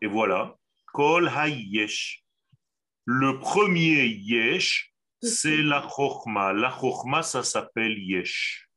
Et 0.02 0.08
voilà, 0.08 0.58
Kol 0.92 1.28
Ha-Yesh. 1.28 2.27
Le 3.10 3.40
premier 3.40 4.06
Yesh, 4.06 4.94
c'est 5.22 5.64
la 5.64 5.82
Chochma. 5.82 6.52
La 6.52 6.70
Chochma, 6.70 7.24
ça 7.24 7.42
s'appelle 7.42 7.98
Yesh. 7.98 8.70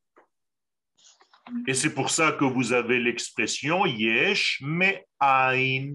Et 1.66 1.74
c'est 1.74 1.92
pour 1.92 2.10
ça 2.10 2.30
que 2.30 2.44
vous 2.44 2.72
avez 2.72 3.00
l'expression 3.00 3.86
Yesh 3.86 4.60
mais 4.60 5.04
Ain. 5.18 5.94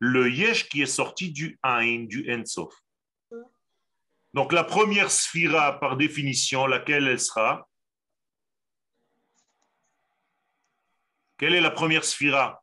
Le 0.00 0.28
Yesh 0.28 0.68
qui 0.68 0.82
est 0.82 0.86
sorti 0.86 1.30
du 1.30 1.56
Ain, 1.62 2.06
du 2.08 2.28
Ensof. 2.34 2.74
Donc 4.34 4.52
la 4.52 4.64
première 4.64 5.12
sphira, 5.12 5.78
par 5.78 5.96
définition, 5.96 6.66
laquelle 6.66 7.06
elle 7.06 7.20
sera? 7.20 7.68
Quelle 11.38 11.54
est 11.54 11.60
la 11.60 11.70
première 11.70 12.04
sphira? 12.04 12.60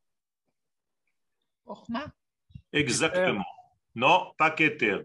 Orma 1.66 2.06
Exactement. 2.74 3.46
Non, 3.96 4.34
pas 4.38 4.52
Keter. 4.52 5.00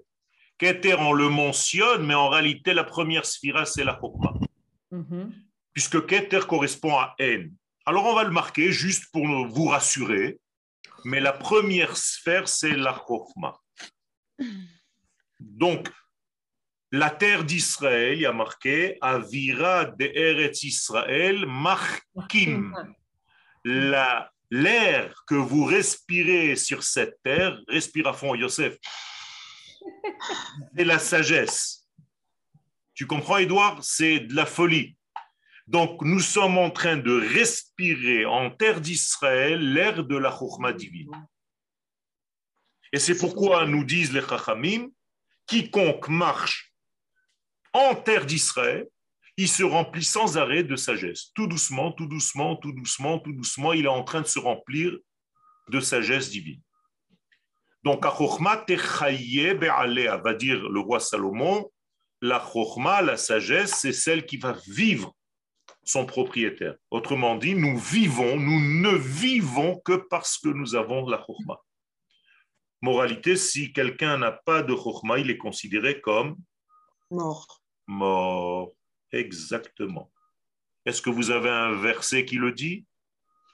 Keter, 0.58 0.94
on 0.98 1.12
le 1.12 1.28
mentionne, 1.28 2.04
mais 2.06 2.14
en 2.14 2.28
réalité, 2.28 2.74
la 2.74 2.84
première 2.84 3.24
sphira, 3.24 3.64
c'est 3.64 3.84
la 3.84 3.98
Chokma. 4.00 4.34
Mhm. 4.90 5.32
Puisque 5.72 6.04
Keter 6.06 6.40
correspond 6.46 6.96
à 6.98 7.14
N. 7.18 7.52
Alors, 7.86 8.04
on 8.06 8.14
va 8.14 8.24
le 8.24 8.30
marquer 8.30 8.70
juste 8.72 9.10
pour 9.12 9.26
vous 9.48 9.66
rassurer. 9.66 10.38
Mais 11.04 11.20
la 11.20 11.32
première 11.32 11.96
sphère, 11.96 12.46
c'est 12.48 12.76
la 12.76 12.92
Chokma. 13.06 13.54
Donc, 15.38 15.90
la 16.92 17.08
terre 17.10 17.44
d'Israël, 17.44 18.14
il 18.14 18.22
y 18.22 18.26
a 18.26 18.32
marqué 18.32 18.98
Avira 19.00 19.84
de 19.86 20.04
Eretz 20.04 20.62
Israël, 20.64 21.46
Machkim. 21.46 22.74
La- 23.64 24.30
L'air 24.50 25.14
que 25.26 25.36
vous 25.36 25.64
respirez 25.64 26.56
sur 26.56 26.82
cette 26.82 27.22
terre, 27.22 27.60
respire 27.68 28.08
à 28.08 28.12
fond, 28.12 28.34
Yosef, 28.34 28.76
c'est 30.76 30.84
la 30.84 30.98
sagesse. 30.98 31.88
Tu 32.94 33.06
comprends, 33.06 33.38
Edouard 33.38 33.82
C'est 33.82 34.20
de 34.20 34.34
la 34.34 34.46
folie. 34.46 34.96
Donc, 35.66 36.02
nous 36.02 36.20
sommes 36.20 36.58
en 36.58 36.70
train 36.70 36.96
de 36.96 37.12
respirer 37.32 38.26
en 38.26 38.50
terre 38.50 38.80
d'Israël 38.80 39.72
l'air 39.72 40.04
de 40.04 40.16
la 40.16 40.36
Chokhmah 40.36 40.72
divine. 40.72 41.12
Et 42.92 42.98
c'est 42.98 43.16
pourquoi 43.16 43.66
nous 43.66 43.84
disent 43.84 44.12
les 44.12 44.20
Chachamim, 44.20 44.88
quiconque 45.46 46.08
marche 46.08 46.72
en 47.72 47.94
terre 47.94 48.26
d'Israël, 48.26 48.88
il 49.40 49.48
se 49.48 49.62
remplit 49.62 50.04
sans 50.04 50.36
arrêt 50.36 50.64
de 50.64 50.76
sagesse. 50.76 51.32
Tout 51.34 51.46
doucement, 51.46 51.92
tout 51.92 52.04
doucement, 52.04 52.56
tout 52.56 52.72
doucement, 52.72 53.18
tout 53.18 53.32
doucement, 53.32 53.72
il 53.72 53.86
est 53.86 53.88
en 53.88 54.04
train 54.04 54.20
de 54.20 54.26
se 54.26 54.38
remplir 54.38 54.98
de 55.70 55.80
sagesse 55.80 56.28
divine. 56.28 56.60
Donc, 57.82 58.04
va 58.04 58.66
dire 60.34 60.68
le 60.68 60.80
roi 60.80 61.00
Salomon, 61.00 61.72
la 62.20 62.44
la 63.00 63.16
sagesse, 63.16 63.76
c'est 63.76 63.94
celle 63.94 64.26
qui 64.26 64.36
va 64.36 64.52
vivre 64.68 65.16
son 65.84 66.04
propriétaire. 66.04 66.74
Autrement 66.90 67.36
dit, 67.36 67.54
nous 67.54 67.78
vivons, 67.78 68.36
nous 68.36 68.60
ne 68.60 68.94
vivons 68.94 69.80
que 69.82 69.94
parce 70.10 70.36
que 70.36 70.50
nous 70.50 70.74
avons 70.74 71.08
la 71.08 71.16
Chokhmah. 71.16 71.60
Moralité, 72.82 73.36
si 73.36 73.72
quelqu'un 73.72 74.18
n'a 74.18 74.32
pas 74.32 74.62
de 74.62 74.76
Chokhmah, 74.76 75.18
il 75.18 75.30
est 75.30 75.38
considéré 75.38 76.02
comme 76.02 76.36
Mort. 77.10 77.62
mort. 77.86 78.74
Exactement. 79.12 80.10
Est-ce 80.86 81.02
que 81.02 81.10
vous 81.10 81.30
avez 81.30 81.50
un 81.50 81.72
verset 81.72 82.24
qui 82.24 82.36
le 82.36 82.52
dit? 82.52 82.86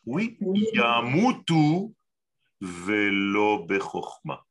Oui. 0.04 0.38
Yamutu 0.72 1.92
velo 2.60 3.64
bechokhma. 3.64 4.44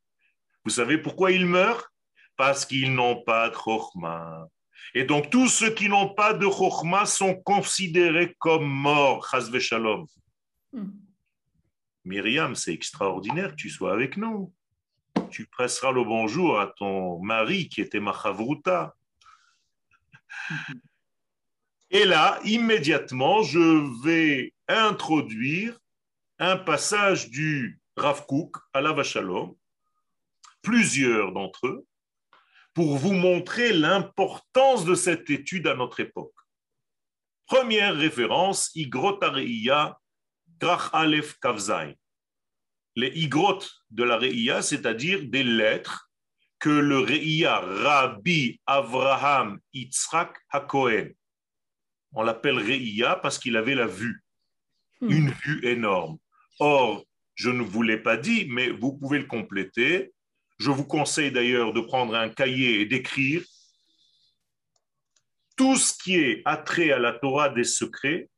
Vous 0.64 0.72
savez 0.72 0.98
pourquoi 0.98 1.32
ils 1.32 1.46
meurent? 1.46 1.92
Parce 2.38 2.66
qu'ils 2.66 2.94
n'ont 2.94 3.24
pas 3.24 3.50
de 3.50 3.56
chokhma. 3.56 4.48
Et 4.94 5.06
donc 5.06 5.30
tous 5.30 5.48
ceux 5.48 5.74
qui 5.74 5.88
n'ont 5.88 6.14
pas 6.14 6.34
de 6.34 6.46
chokhma 6.46 7.06
sont 7.06 7.36
considérés 7.36 8.36
comme 8.40 8.66
morts. 8.66 9.34
Shalom. 9.60 10.08
Hmm. 10.74 10.92
Myriam, 12.04 12.56
c'est 12.56 12.74
extraordinaire 12.74 13.52
que 13.52 13.56
tu 13.56 13.70
sois 13.70 13.94
avec 13.94 14.18
nous. 14.18 14.54
Tu 15.32 15.48
presseras 15.48 15.92
le 15.92 16.04
bonjour 16.04 16.60
à 16.60 16.68
ton 16.68 17.20
mari 17.20 17.70
qui 17.70 17.82
était 17.82 18.00
ma 18.00 18.14
chavruta. 18.14 18.96
Et 21.96 22.04
là, 22.04 22.42
immédiatement, 22.44 23.42
je 23.42 24.04
vais 24.04 24.54
introduire 24.68 25.80
un 26.40 26.58
passage 26.58 27.30
du 27.30 27.80
Rav 27.96 28.26
Kook 28.26 28.58
à 28.74 28.82
la 28.82 28.92
Vachalom, 28.92 29.56
plusieurs 30.62 31.32
d'entre 31.32 31.68
eux, 31.68 31.86
pour 32.74 32.98
vous 32.98 33.14
montrer 33.14 33.72
l'importance 33.72 34.84
de 34.84 34.94
cette 34.94 35.30
étude 35.30 35.68
à 35.68 35.76
notre 35.76 36.02
époque. 36.02 36.36
Première 37.46 37.96
référence, 37.96 38.76
Igrot 38.76 39.24
Areiya, 39.24 39.98
Krach 40.60 40.90
Aleph 40.92 41.40
Kavzaï. 41.40 41.96
Les 42.98 43.18
Igrot 43.18 43.60
de 43.90 44.04
la 44.04 44.18
Reiya, 44.18 44.62
c'est-à-dire 44.62 45.22
des 45.24 45.46
lettres 45.46 46.12
que 46.60 46.68
le 46.68 47.00
Reiya 47.00 47.58
Rabbi 47.62 48.60
Avraham 48.66 49.62
Yitzhak 49.72 50.38
HaKohen, 50.50 51.14
on 52.16 52.24
l'appelle 52.24 52.58
Reiya 52.58 53.18
parce 53.18 53.38
qu'il 53.38 53.58
avait 53.58 53.76
la 53.76 53.88
vue, 53.88 54.24
Hmm. 55.02 55.12
une 55.12 55.30
vue 55.30 55.66
énorme. 55.66 56.18
Or, 56.60 57.06
je 57.36 57.50
ne 57.50 57.62
vous 57.62 57.82
l'ai 57.82 57.98
pas 57.98 58.16
dit, 58.16 58.48
mais 58.50 58.70
vous 58.70 58.94
pouvez 58.94 59.20
le 59.20 59.26
compléter. 59.26 60.14
Je 60.58 60.72
vous 60.72 60.86
conseille 60.86 61.32
d'ailleurs 61.32 61.74
de 61.74 61.82
prendre 61.82 62.16
un 62.16 62.30
cahier 62.30 62.80
et 62.80 62.86
d'écrire 62.86 63.44
tout 65.58 65.76
ce 65.76 65.94
qui 65.98 66.16
est 66.16 66.42
attrait 66.46 66.92
à 66.92 67.00
la 67.00 67.14
Torah 67.14 67.50
des 67.50 67.64
secrets 67.64 68.30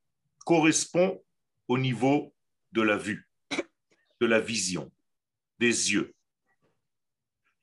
correspond 0.45 1.23
au 1.67 1.77
niveau 1.77 2.33
de 2.71 2.81
la 2.81 2.97
vue, 2.97 3.27
de 4.21 4.25
la 4.25 4.39
vision, 4.39 4.91
des 5.59 5.93
yeux. 5.93 6.13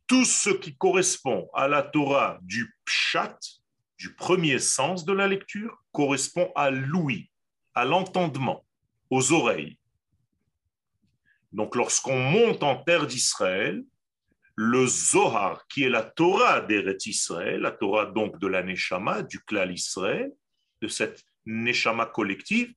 Tout 0.07 0.25
ce 0.25 0.51
qui 0.51 0.77
correspond 0.77 1.49
à 1.55 1.67
la 1.67 1.83
Torah 1.83 2.39
du 2.43 2.75
pshat, 2.85 3.39
du 3.99 4.15
premier 4.15 4.59
sens 4.59 5.05
de 5.05 5.13
la 5.13 5.27
lecture, 5.27 5.83
correspond 5.93 6.53
à 6.55 6.71
l'ouïe, 6.71 7.31
à 7.75 7.85
l'entendement, 7.85 8.65
aux 9.11 9.33
oreilles. 9.33 9.79
Donc 11.53 11.77
lorsqu'on 11.77 12.19
monte 12.19 12.63
en 12.63 12.83
terre 12.83 13.07
d'Israël, 13.07 13.85
le 14.57 14.87
Zohar, 14.87 15.67
qui 15.69 15.85
est 15.85 15.89
la 15.89 16.03
Torah 16.03 16.61
d'Eretz 16.61 17.07
Israël, 17.07 17.61
la 17.61 17.73
Torah 17.73 18.07
donc 18.07 18.39
de 18.39 18.47
la 18.47 18.63
Neshama, 18.63 19.23
du 19.23 19.41
Klal 19.41 19.73
Israël, 19.73 20.33
de 20.81 20.89
cette 20.89 21.25
Neshama 21.47 22.07
collective, 22.07 22.73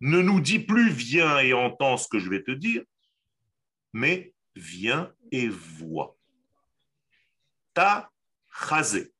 ne 0.00 0.20
nous 0.20 0.40
dit 0.40 0.58
plus 0.58 0.90
viens 0.90 1.38
et 1.38 1.52
entends 1.52 1.96
ce 1.96 2.08
que 2.08 2.18
je 2.18 2.28
vais 2.28 2.42
te 2.42 2.50
dire, 2.50 2.82
mais 3.92 4.34
viens 4.56 5.12
et 5.30 5.48
vois. 5.48 6.16
Ta 7.74 8.10
chazé. 8.50 9.12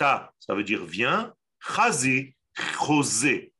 Ta, 0.00 0.32
ça 0.38 0.54
veut 0.54 0.64
dire 0.64 0.86
viens. 0.86 1.34
Chazé, 1.60 2.34
chosé. 2.54 3.52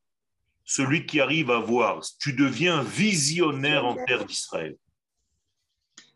Celui 0.65 1.05
qui 1.05 1.21
arrive 1.21 1.51
à 1.51 1.59
voir. 1.59 2.01
Tu 2.19 2.33
deviens 2.33 2.83
visionnaire 2.83 3.85
en 3.85 4.03
terre 4.07 4.25
d'Israël. 4.25 4.79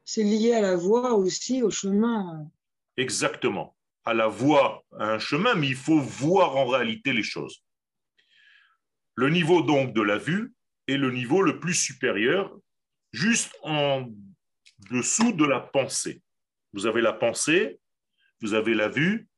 C'est 0.03 0.23
lié 0.23 0.55
à 0.55 0.63
la 0.63 0.77
voie 0.77 1.13
aussi, 1.13 1.63
au 1.63 1.71
chemin. 1.71 2.51
Exactement. 2.97 3.77
À 4.07 4.15
la 4.15 4.29
voie, 4.29 4.83
à 4.99 5.11
un 5.11 5.19
chemin, 5.19 5.55
mais 5.57 5.69
il 5.69 5.77
faut 5.77 6.01
voir 6.01 6.57
en 6.57 6.69
réalité 6.69 7.13
les 7.13 7.23
choses. 7.23 7.63
Le 9.17 9.29
niveau 9.29 9.61
donc 9.61 9.93
de 9.93 10.01
la 10.01 10.17
vue 10.17 10.55
est 10.89 10.97
le 10.97 11.11
niveau 11.11 11.43
le 11.43 11.61
plus 11.61 11.75
supérieur, 11.75 12.57
juste 13.13 13.55
en 13.63 14.09
dessous 14.91 15.33
de 15.33 15.45
la 15.45 15.61
pensée. 15.61 16.23
Vous 16.73 16.87
avez 16.87 17.03
la 17.03 17.13
pensée, 17.13 17.79
vous 18.41 18.55
avez 18.55 18.73
la 18.73 18.89
vue, 18.89 19.29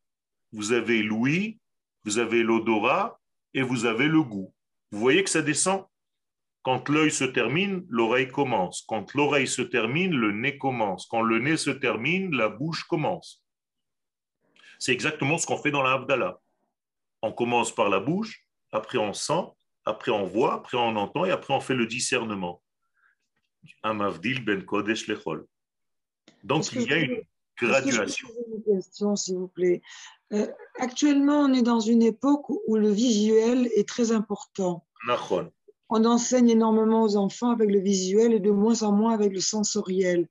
vous 0.57 0.73
avez 0.73 1.03
l'ouïe, 1.03 1.59
vous 2.05 2.17
avez 2.17 2.43
l'odorat 2.43 3.21
et 3.53 3.61
vous 3.61 3.85
avez 3.85 4.09
le 4.09 4.23
goût. 4.23 4.55
Vous 4.91 4.99
voyez 4.99 5.23
que 5.23 5.29
ça 5.29 5.43
descend 5.43 5.85
Quand 6.63 6.89
l'œil 6.89 7.11
se 7.11 7.25
termine, 7.25 7.85
l'oreille 7.91 8.29
commence. 8.29 8.83
Quand 8.89 9.13
l'oreille 9.13 9.49
se 9.49 9.61
termine, 9.61 10.13
le 10.13 10.33
nez 10.33 10.57
commence. 10.57 11.07
Quand 11.09 11.21
le 11.21 11.41
nez 11.41 11.59
se 11.59 11.69
termine, 11.69 12.35
la 12.35 12.49
bouche 12.49 12.85
commence. 12.85 13.45
C'est 14.79 14.93
exactement 14.93 15.37
ce 15.37 15.47
qu'on 15.47 15.59
fait 15.59 15.71
dans 15.71 15.83
la 15.83 15.93
Havdalah. 15.93 16.41
On 17.21 17.33
commence 17.33 17.75
par 17.75 17.91
la 17.91 18.01
bouche, 18.01 18.47
après 18.73 18.99
on 18.99 19.13
sent, 19.13 19.45
après 19.85 20.11
on 20.11 20.25
voit, 20.25 20.55
après 20.55 20.79
on 20.79 20.97
entend 20.97 21.27
et 21.27 21.33
après 21.33 21.53
on 21.53 21.61
fait 21.61 21.75
le 21.75 21.87
discernement. 21.87 22.63
Amavdil 23.83 24.43
ben 24.43 24.65
Kodesh 24.65 25.07
lechol. 25.07 25.47
Donc 26.45 26.73
il 26.73 26.83
y 26.83 26.93
a 26.95 26.99
une 26.99 27.23
graduation. 27.59 28.29
poser 28.29 28.41
une 28.55 28.63
question, 28.65 29.17
s'il 29.17 29.37
vous 29.37 29.49
plaît? 29.49 29.83
Euh, 30.33 30.47
Actuellement, 30.79 31.41
on 31.41 31.55
est 31.55 31.63
dans 31.63 31.81
une 31.81 32.03
époque 32.03 32.51
où 32.51 32.77
le 32.77 32.91
visuel 32.91 33.71
est 33.77 33.89
très 33.89 34.13
important. 34.13 34.85
On 35.89 36.05
enseigne 36.05 36.51
énormément 36.51 37.03
aux 37.03 37.17
enfants 37.17 37.51
avec 37.51 37.71
le 37.71 37.79
visuel 37.81 38.35
et 38.35 38.41
de 38.41 38.51
moins 38.51 38.83
en 38.83 38.93
moins 38.93 39.15
avec 39.15 39.33
le 39.33 39.41
sensoriel. 39.41 40.29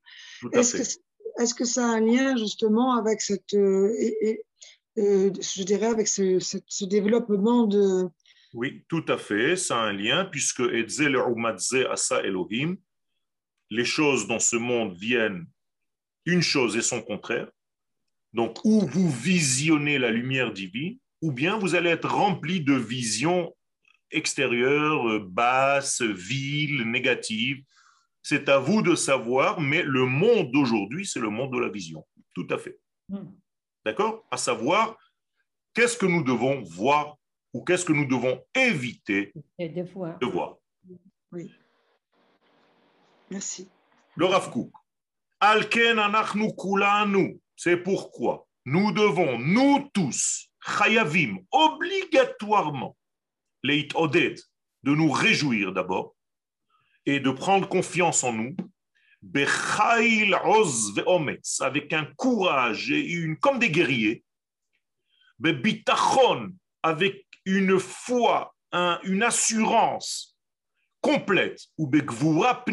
Est-ce 0.52 0.76
que, 0.76 1.42
est-ce 1.42 1.52
que 1.54 1.64
ça 1.64 1.84
a 1.84 1.88
un 1.96 2.00
lien 2.00 2.36
justement 2.36 2.94
avec 2.94 3.20
cette, 3.20 3.54
euh, 3.54 3.92
et- 3.98 4.28
et, 4.28 4.44
euh, 4.98 5.32
je 5.40 5.62
dirais 5.64 5.86
avec 5.86 6.06
ce, 6.06 6.84
développement 6.84 7.66
de, 7.66 8.04
Oui, 8.54 8.84
tout 8.88 9.04
à 9.08 9.18
fait. 9.18 9.56
Ça 9.56 9.78
a 9.80 9.86
un 9.86 9.92
lien 9.94 10.26
puisque 10.26 10.60
Asa 11.90 12.22
Elohim, 12.22 12.76
les 13.70 13.84
choses 13.84 14.28
dans 14.28 14.38
ce 14.38 14.54
monde 14.56 14.94
viennent 14.94 15.46
une 16.24 16.42
chose 16.42 16.76
et 16.76 16.82
son 16.82 17.02
contraire. 17.02 17.50
Donc, 18.36 18.62
ou 18.64 18.80
vous 18.80 19.10
visionnez 19.10 19.98
la 19.98 20.10
lumière 20.10 20.52
divine, 20.52 20.98
ou 21.22 21.32
bien 21.32 21.58
vous 21.58 21.74
allez 21.74 21.88
être 21.88 22.10
rempli 22.10 22.60
de 22.60 22.74
visions 22.74 23.56
extérieures, 24.10 25.08
euh, 25.08 25.26
basses, 25.26 26.02
viles, 26.02 26.82
négatives. 26.82 27.64
C'est 28.22 28.50
à 28.50 28.58
vous 28.58 28.82
de 28.82 28.94
savoir, 28.94 29.58
mais 29.58 29.82
le 29.82 30.04
monde 30.04 30.52
d'aujourd'hui, 30.52 31.06
c'est 31.06 31.18
le 31.18 31.30
monde 31.30 31.50
de 31.50 31.58
la 31.58 31.70
vision. 31.70 32.06
Tout 32.34 32.46
à 32.50 32.58
fait. 32.58 32.78
Hmm. 33.08 33.24
D'accord? 33.86 34.26
À 34.30 34.36
savoir, 34.36 34.98
qu'est-ce 35.72 35.96
que 35.96 36.04
nous 36.04 36.22
devons 36.22 36.60
voir 36.60 37.16
ou 37.54 37.64
qu'est-ce 37.64 37.86
que 37.86 37.94
nous 37.94 38.04
devons 38.04 38.44
éviter 38.54 39.32
de 39.58 39.82
voir. 39.82 40.18
de 40.18 40.26
voir? 40.26 40.56
merci. 43.30 43.66
Le 44.14 44.26
Rav 44.26 44.50
Kook. 44.50 44.72
Alken 45.40 45.98
anachnu 45.98 46.54
kulanu. 46.54 47.40
C'est 47.56 47.78
pourquoi 47.78 48.46
nous 48.64 48.92
devons, 48.92 49.38
nous 49.38 49.88
tous, 49.94 50.48
chayavim, 50.60 51.38
obligatoirement, 51.50 52.96
leit 53.62 53.88
oded, 53.94 54.38
de 54.82 54.94
nous 54.94 55.10
réjouir 55.10 55.72
d'abord 55.72 56.14
et 57.06 57.18
de 57.20 57.30
prendre 57.30 57.68
confiance 57.68 58.22
en 58.24 58.32
nous, 58.32 58.56
bechail 59.22 60.34
oz 60.44 60.92
ve'ometz, 60.94 61.60
avec 61.60 61.92
un 61.92 62.04
courage 62.16 62.90
et 62.90 63.00
une, 63.00 63.36
comme 63.38 63.58
des 63.58 63.70
guerriers, 63.70 64.22
bebitachon, 65.38 66.52
avec 66.82 67.24
une 67.44 67.78
foi, 67.78 68.54
un- 68.72 68.98
une 69.04 69.22
assurance 69.22 70.36
complète, 71.00 71.60
ou 71.78 71.86
begvura 71.86 72.64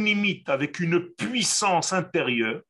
avec 0.48 0.80
une 0.80 1.00
puissance 1.16 1.94
intérieure. 1.94 2.62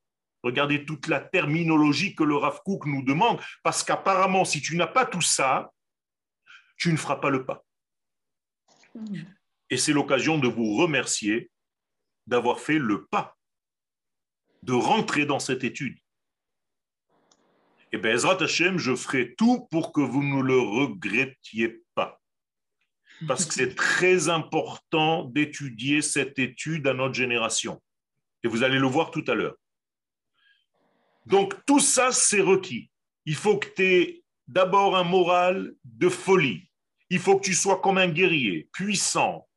Regardez 0.43 0.85
toute 0.85 1.07
la 1.07 1.21
terminologie 1.21 2.15
que 2.15 2.23
le 2.23 2.35
Rav 2.35 2.61
Kook 2.65 2.85
nous 2.85 3.01
demande, 3.01 3.41
parce 3.63 3.83
qu'apparemment, 3.83 4.43
si 4.43 4.61
tu 4.61 4.75
n'as 4.75 4.87
pas 4.87 5.05
tout 5.05 5.21
ça, 5.21 5.71
tu 6.77 6.91
ne 6.91 6.97
feras 6.97 7.15
pas 7.15 7.29
le 7.29 7.45
pas. 7.45 7.63
Et 9.69 9.77
c'est 9.77 9.93
l'occasion 9.93 10.37
de 10.37 10.47
vous 10.47 10.75
remercier 10.75 11.49
d'avoir 12.27 12.59
fait 12.59 12.77
le 12.77 13.05
pas, 13.05 13.37
de 14.61 14.73
rentrer 14.73 15.25
dans 15.25 15.39
cette 15.39 15.63
étude. 15.63 15.97
Et 17.93 17.97
bien, 17.97 18.11
Ezrat 18.11 18.41
Hashem, 18.41 18.77
je 18.77 18.95
ferai 18.95 19.35
tout 19.35 19.67
pour 19.71 19.93
que 19.93 20.01
vous 20.01 20.23
ne 20.23 20.41
le 20.41 20.59
regrettiez 20.59 21.83
pas. 21.95 22.19
Parce 23.27 23.45
que 23.45 23.53
c'est 23.53 23.75
très 23.75 24.29
important 24.29 25.25
d'étudier 25.25 26.01
cette 26.01 26.39
étude 26.39 26.87
à 26.87 26.93
notre 26.93 27.13
génération. 27.13 27.81
Et 28.43 28.47
vous 28.47 28.63
allez 28.63 28.79
le 28.79 28.87
voir 28.87 29.11
tout 29.11 29.23
à 29.27 29.35
l'heure. 29.35 29.55
Donc, 31.25 31.55
tout 31.65 31.79
ça, 31.79 32.11
c'est 32.11 32.41
requis. 32.41 32.89
Il 33.25 33.35
faut 33.35 33.57
que 33.57 33.67
tu 33.75 33.83
aies 33.83 34.23
d'abord 34.47 34.95
un 34.97 35.03
moral 35.03 35.73
de 35.83 36.09
folie. 36.09 36.69
Il 37.09 37.19
faut 37.19 37.37
que 37.37 37.45
tu 37.45 37.53
sois 37.53 37.79
comme 37.79 37.97
un 37.97 38.09
guerrier, 38.09 38.69
puissant, 38.73 39.47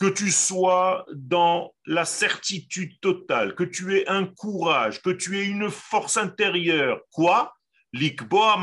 que 0.00 0.06
tu 0.06 0.30
sois 0.32 1.06
dans 1.12 1.72
la 1.86 2.04
certitude 2.04 2.98
totale, 3.00 3.54
que 3.54 3.64
tu 3.64 3.96
aies 3.96 4.08
un 4.08 4.26
courage, 4.26 5.00
que 5.00 5.10
tu 5.10 5.38
aies 5.38 5.46
une 5.46 5.70
force 5.70 6.16
intérieure. 6.16 7.00
Quoi? 7.10 7.54
Likboa. 7.92 8.60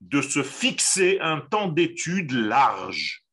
De 0.00 0.22
se 0.22 0.42
fixer 0.42 1.18
un 1.20 1.40
temps 1.40 1.68
d'étude 1.68 2.32
large. 2.32 3.24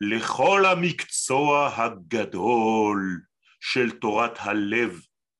Lechol 0.00 0.66
amiktsoa 0.66 1.72
hagadol 1.76 3.22
shel 3.60 4.00
Torat 4.00 4.34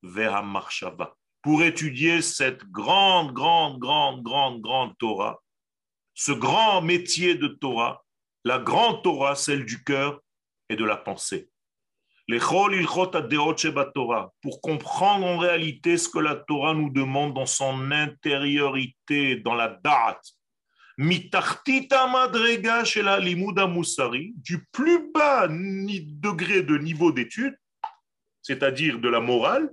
ve'hamachshava. 0.03 1.15
Pour 1.43 1.63
étudier 1.63 2.23
cette 2.23 2.65
grande, 2.71 3.33
grande, 3.33 3.79
grande, 3.81 4.23
grande, 4.23 4.61
grande 4.61 4.97
Torah, 4.99 5.41
ce 6.15 6.33
grand 6.33 6.83
métier 6.83 7.35
de 7.35 7.49
Torah, 7.49 8.05
la 8.45 8.59
grande 8.59 9.03
Torah, 9.03 9.35
celle 9.35 9.65
du 9.65 9.83
cœur 9.83 10.21
et 10.69 10.77
de 10.77 10.85
la 10.85 10.97
pensée. 10.97 11.49
Sheba 13.57 13.85
Torah, 13.95 14.33
pour 14.41 14.61
comprendre 14.61 15.27
en 15.27 15.39
réalité 15.39 15.97
ce 15.97 16.09
que 16.09 16.21
la 16.21 16.37
Torah 16.37 16.75
nous 16.75 16.91
demande 16.91 17.35
dans 17.35 17.47
son 17.47 17.91
intériorité, 17.91 19.37
dans 19.37 19.55
la 19.55 19.69
date. 19.69 20.25
Du 20.99 21.19
plus 24.73 25.13
bas 25.13 25.49
degré 25.49 26.63
de 26.63 26.79
niveau 26.79 27.13
d'étude, 27.13 27.57
c'est-à-dire 28.41 28.99
de 28.99 29.09
la 29.09 29.21
morale, 29.21 29.71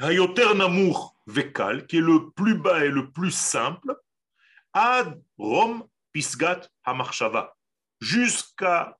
Hayoter 0.00 0.54
Namour 0.54 1.16
Vekal, 1.26 1.86
qui 1.86 1.96
est 1.96 2.00
le 2.00 2.30
plus 2.30 2.56
bas 2.56 2.84
et 2.84 2.88
le 2.88 3.10
plus 3.10 3.32
simple, 3.32 3.96
Ad 4.72 5.20
Rom 5.36 5.86
Pisgat 6.12 6.68
Hamarshava, 6.84 7.56
jusqu'à 8.00 8.96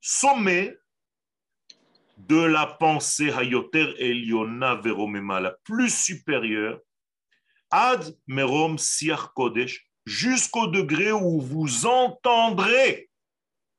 sommet 0.00 0.78
de 2.16 2.40
la 2.40 2.66
pensée 2.66 3.30
Hayoter 3.30 3.94
Eliona 3.98 4.76
Veromema, 4.76 5.40
la 5.40 5.50
plus 5.64 5.94
supérieure, 5.94 6.80
Ad 7.70 8.16
Merom 8.26 8.78
Siach 8.78 9.32
Kodesh, 9.34 9.86
jusqu'au 10.06 10.66
degré 10.66 11.12
où 11.12 11.40
vous 11.40 11.86
entendrez 11.86 13.10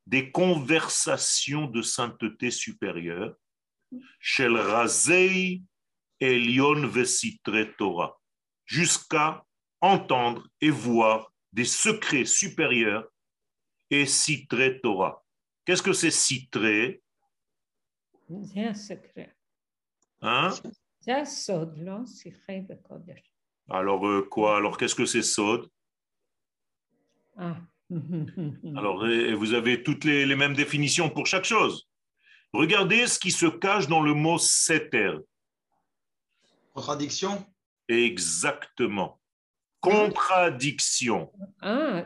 des 0.06 0.32
conversations 0.32 1.66
de 1.66 1.82
sainteté 1.82 2.52
supérieure, 2.52 3.36
Shel 4.20 4.56
Razei 4.56 5.64
Elion 6.22 6.88
Vesitre 6.88 7.76
Torah, 7.78 8.18
jusqu'à 8.66 9.44
entendre 9.82 10.48
et 10.62 10.70
voir 10.70 11.34
des 11.52 11.66
secrets 11.66 12.26
supérieurs 12.26 13.08
et 13.90 14.06
Sitre 14.06 14.80
Torah. 14.82 15.26
Qu'est-ce 15.66 15.82
que 15.82 15.94
c'est 15.94 16.12
Sitre 16.12 17.00
C'est 18.46 18.66
un 18.66 18.74
secret. 18.74 19.36
Hein? 20.22 20.54
Alors 23.70 24.08
euh, 24.08 24.28
quoi? 24.30 24.58
Alors 24.58 24.78
qu'est-ce 24.78 24.96
que 24.96 25.06
c'est 25.06 25.24
sod? 25.24 25.68
Ah. 27.38 27.58
Alors 28.76 29.06
vous 29.38 29.54
avez 29.54 29.84
toutes 29.84 30.06
les, 30.06 30.36
mêmes 30.36 30.54
définitions 30.54 31.10
pour 31.10 31.26
chaque 31.26 31.44
chose. 31.44 31.90
Regardez 32.54 33.08
ce 33.08 33.20
qui 33.20 33.32
se 33.32 33.48
cache 33.48 33.88
dans 33.88 34.02
le 34.02 34.14
mot 34.14 34.38
seter. 34.38 35.18
Contradiction? 36.74 37.46
Exactement. 37.88 39.20
Contradiction. 39.82 41.32
Ah, 41.62 42.04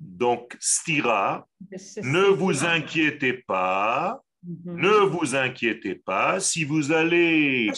Donc, 0.00 0.56
stira, 0.60 1.48
c'est- 1.76 2.02
ne 2.02 2.24
c'est- 2.24 2.30
vous 2.30 2.64
inquiétez 2.64 3.32
pas, 3.32 4.22
Mhm. 4.44 4.80
ne 4.80 4.90
vous 5.06 5.34
inquiétez 5.34 5.96
pas 5.96 6.38
si 6.38 6.62
vous 6.64 6.92
allez 6.92 7.68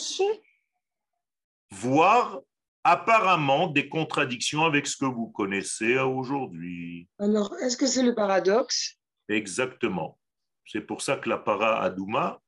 voir 1.71 2.41
apparemment 2.85 3.69
des 3.69 3.89
contradictions 3.89 4.65
avec 4.65 4.87
ce 4.87 4.97
que 4.97 5.07
vous 5.07 5.29
connaissez 5.29 5.99
aujourd'hui. 5.99 7.09
Alors, 7.19 7.55
est-ce 7.63 7.77
que 7.77 7.87
c'est 7.87 8.03
le 8.03 8.15
paradoxe? 8.15 8.97
Exactement. 9.29 10.19
C'est 10.67 10.81
pour 10.83 11.01
ça 11.03 11.17
que 11.17 11.29
la 11.29 11.39
para 11.39 11.81
Adouma, 11.83 12.41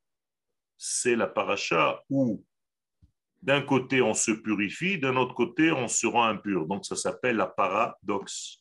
c'est 0.77 1.17
la 1.17 1.27
paracha 1.27 2.03
où 2.11 2.45
d'un 3.43 3.61
côté 3.61 4.01
on 4.01 4.15
se 4.15 4.31
purifie, 4.31 4.99
d'un 4.99 5.17
autre 5.17 5.35
côté 5.35 5.73
on 5.73 5.89
se 5.89 6.07
rend 6.07 6.25
impur. 6.25 6.67
Donc 6.67 6.85
ça 6.87 6.97
s'appelle 6.97 7.37
la 7.37 7.47
paradoxe. 7.47 8.59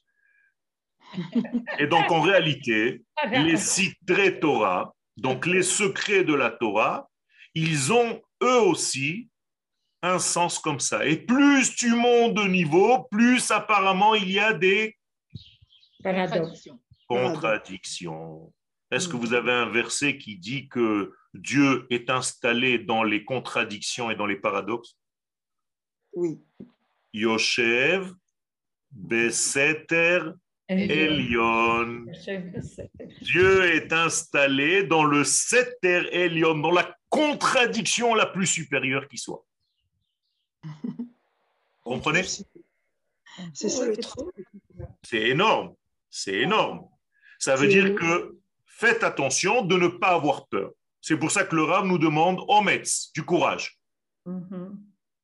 Et 1.77 1.87
donc 1.87 2.09
en 2.11 2.21
réalité, 2.21 3.03
les 3.31 3.57
citrés 3.57 4.39
Torah, 4.39 4.93
donc 5.17 5.45
les 5.45 5.63
secrets 5.63 6.23
de 6.23 6.33
la 6.33 6.49
Torah, 6.49 7.09
ils 7.53 7.91
ont 7.93 8.21
eux 8.43 8.61
aussi 8.61 9.29
un 10.01 10.19
sens 10.19 10.57
comme 10.57 10.79
ça. 10.79 11.05
Et 11.05 11.17
plus 11.17 11.75
tu 11.75 11.93
montes 11.93 12.33
de 12.33 12.47
niveau, 12.47 13.03
plus 13.11 13.51
apparemment 13.51 14.15
il 14.15 14.31
y 14.31 14.39
a 14.39 14.53
des 14.53 14.97
contradictions. 17.07 18.51
Est-ce 18.91 19.07
que 19.07 19.15
vous 19.15 19.33
avez 19.33 19.51
un 19.51 19.69
verset 19.69 20.17
qui 20.17 20.37
dit 20.37 20.67
que 20.67 21.13
Dieu 21.33 21.87
est 21.89 22.09
installé 22.09 22.77
dans 22.77 23.03
les 23.03 23.23
contradictions 23.23 24.11
et 24.11 24.15
dans 24.15 24.25
les 24.25 24.35
paradoxes? 24.35 24.97
Oui. 26.13 26.39
Yoshev 27.13 28.13
Beseter 28.91 30.19
Elion. 30.67 32.05
Dieu 33.21 33.63
est 33.73 33.91
installé 33.93 34.83
dans 34.83 35.03
le 35.03 35.23
Seter 35.23 36.07
Elion, 36.11 36.57
dans 36.57 36.71
la 36.71 36.97
contradiction 37.09 38.13
la 38.13 38.25
plus 38.25 38.47
supérieure 38.47 39.07
qui 39.07 39.17
soit. 39.17 39.45
Comprenez? 41.83 42.23
C'est 43.53 43.69
ça 43.69 43.85
le 43.85 43.97
truc. 43.97 44.33
C'est 45.03 45.29
énorme. 45.29 45.75
C'est 46.09 46.35
énorme. 46.35 46.87
Ça 47.39 47.55
veut 47.55 47.67
dire 47.67 47.95
que 47.95 48.40
faites 48.81 49.03
attention 49.03 49.61
de 49.63 49.75
ne 49.77 49.87
pas 49.87 50.09
avoir 50.19 50.47
peur. 50.47 50.71
C'est 51.01 51.17
pour 51.17 51.31
ça 51.31 51.43
que 51.43 51.55
le 51.55 51.63
Rav 51.63 51.85
nous 51.85 51.97
demande 51.97 52.39
Ometz, 52.47 53.11
du 53.13 53.23
courage. 53.23 53.77
Mhm. 54.25 54.79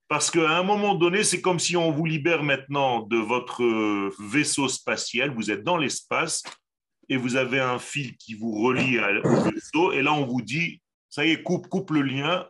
Parce 0.07 0.31
qu'à 0.31 0.49
un 0.57 0.63
moment 0.63 0.95
donné, 0.95 1.23
c'est 1.23 1.41
comme 1.41 1.59
si 1.59 1.75
on 1.75 1.91
vous 1.91 2.05
libère 2.05 2.41
maintenant 2.43 3.01
de 3.01 3.17
votre 3.17 3.61
vaisseau 4.23 4.67
spatial. 4.69 5.31
Vous 5.35 5.51
êtes 5.51 5.63
dans 5.63 5.77
l'espace 5.77 6.43
et 7.09 7.17
vous 7.17 7.35
avez 7.35 7.59
un 7.59 7.79
fil 7.79 8.15
qui 8.17 8.33
vous 8.35 8.53
relie 8.63 8.97
à- 8.99 9.09
au 9.23 9.41
vaisseau. 9.51 9.91
Et 9.91 10.01
là, 10.01 10.13
on 10.13 10.25
vous 10.25 10.41
dit 10.41 10.81
ça 11.09 11.25
y 11.25 11.31
est, 11.31 11.43
coupe, 11.43 11.67
coupe 11.67 11.91
le 11.91 12.03
lien. 12.03 12.47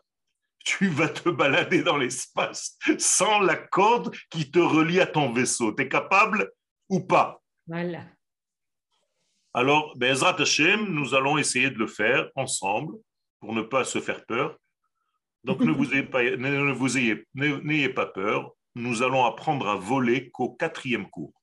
Tu 0.65 0.89
vas 0.89 1.07
te 1.07 1.29
balader 1.29 1.81
dans 1.81 1.97
l'espace 1.97 2.77
sans 2.99 3.39
la 3.39 3.55
corde 3.55 4.13
qui 4.29 4.51
te 4.51 4.59
relie 4.59 4.99
à 4.99 5.07
ton 5.07 5.31
vaisseau. 5.33 5.71
Tu 5.73 5.83
es 5.83 5.87
capable 5.87 6.51
ou 6.89 6.99
pas? 6.99 7.41
Voilà. 7.65 8.03
Alors, 9.57 9.97
Bezrat 9.97 10.39
Hashem, 10.39 10.85
nous 10.93 11.15
allons 11.15 11.39
essayer 11.39 11.71
de 11.71 11.79
le 11.79 11.87
faire 11.87 12.29
ensemble 12.35 12.93
pour 13.39 13.55
ne 13.55 13.63
pas 13.63 13.83
se 13.85 13.99
faire 13.99 14.23
peur. 14.27 14.55
Donc, 15.43 15.61
ne 15.61 15.71
vous 15.71 15.91
ayez 15.93 16.03
pas, 16.03 16.21
ne- 16.37 16.71
vous 16.73 16.89
n'ayez 17.63 17.89
pas 17.89 18.05
peur. 18.05 18.53
Nous 18.75 19.01
allons 19.01 19.25
apprendre 19.25 19.67
à 19.67 19.75
voler 19.75 20.29
qu'au 20.29 20.51
quatrième 20.51 21.09
cours. 21.09 21.33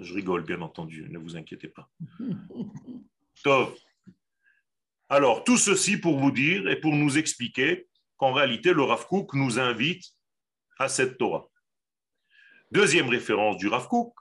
Je 0.00 0.12
rigole, 0.12 0.42
bien 0.42 0.60
entendu, 0.60 1.08
ne 1.08 1.18
vous 1.18 1.36
inquiétez 1.36 1.68
pas. 1.68 1.88
Tov. 3.44 3.76
Alors, 5.08 5.44
tout 5.44 5.56
ceci 5.56 5.98
pour 5.98 6.18
vous 6.18 6.32
dire 6.32 6.68
et 6.68 6.80
pour 6.80 6.96
nous 6.96 7.16
expliquer 7.16 7.86
qu'en 8.16 8.32
réalité, 8.32 8.72
le 8.72 8.82
Rav 8.82 9.06
Kook 9.06 9.34
nous 9.34 9.60
invite 9.60 10.04
à 10.80 10.88
cette 10.88 11.16
Torah. 11.16 11.46
Deuxième 12.72 13.08
référence 13.08 13.56
du 13.58 13.68
Rav 13.68 13.86
Kook, 13.86 14.14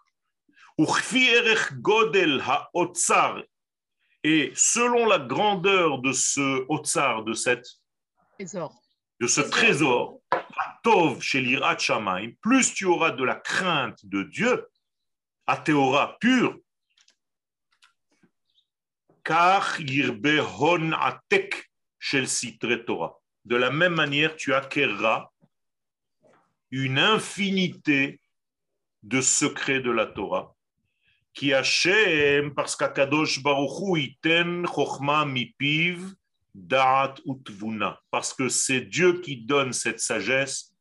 et 4.23 4.53
selon 4.55 5.05
la 5.05 5.19
grandeur 5.19 5.99
de 5.99 6.11
ce 6.11 6.65
otsar, 6.69 7.23
de, 7.23 7.33
cette, 7.33 7.67
Trésor. 8.35 8.73
de 9.19 9.27
ce 9.27 9.41
trésor, 9.41 10.19
Tov 10.83 11.21
chez 11.21 11.41
l'Irat 11.41 11.77
Shamaim, 11.77 12.31
plus 12.41 12.73
tu 12.73 12.85
auras 12.85 13.11
de 13.11 13.23
la 13.23 13.35
crainte 13.35 14.05
de 14.05 14.23
Dieu, 14.23 14.67
à 15.45 15.57
Théora 15.57 16.17
pur, 16.19 16.57
car 19.23 19.79
yirbe 19.79 20.39
hon 20.59 20.91
atek 20.93 21.69
shel 21.99 22.27
sitre 22.27 22.75
Torah. 22.85 23.17
De 23.45 23.55
la 23.55 23.71
même 23.71 23.93
manière, 23.93 24.35
tu 24.35 24.53
acquerras 24.53 25.29
une 26.71 26.99
infinité 26.99 28.19
de 29.03 29.21
secrets 29.21 29.81
de 29.81 29.91
la 29.91 30.07
Torah 30.07 30.52
qui 31.33 31.53
Hashem, 31.53 32.53
parce 32.53 32.75
qu'Akadosh 32.75 33.41
da'at 36.55 37.15
utvuna, 37.25 37.99
parce 38.11 38.33
que 38.33 38.47
c'est 38.47 38.81
Dieu 38.81 39.19
qui 39.21 39.37
donne 39.37 39.73
cette 39.73 39.99
sagesse 39.99 40.71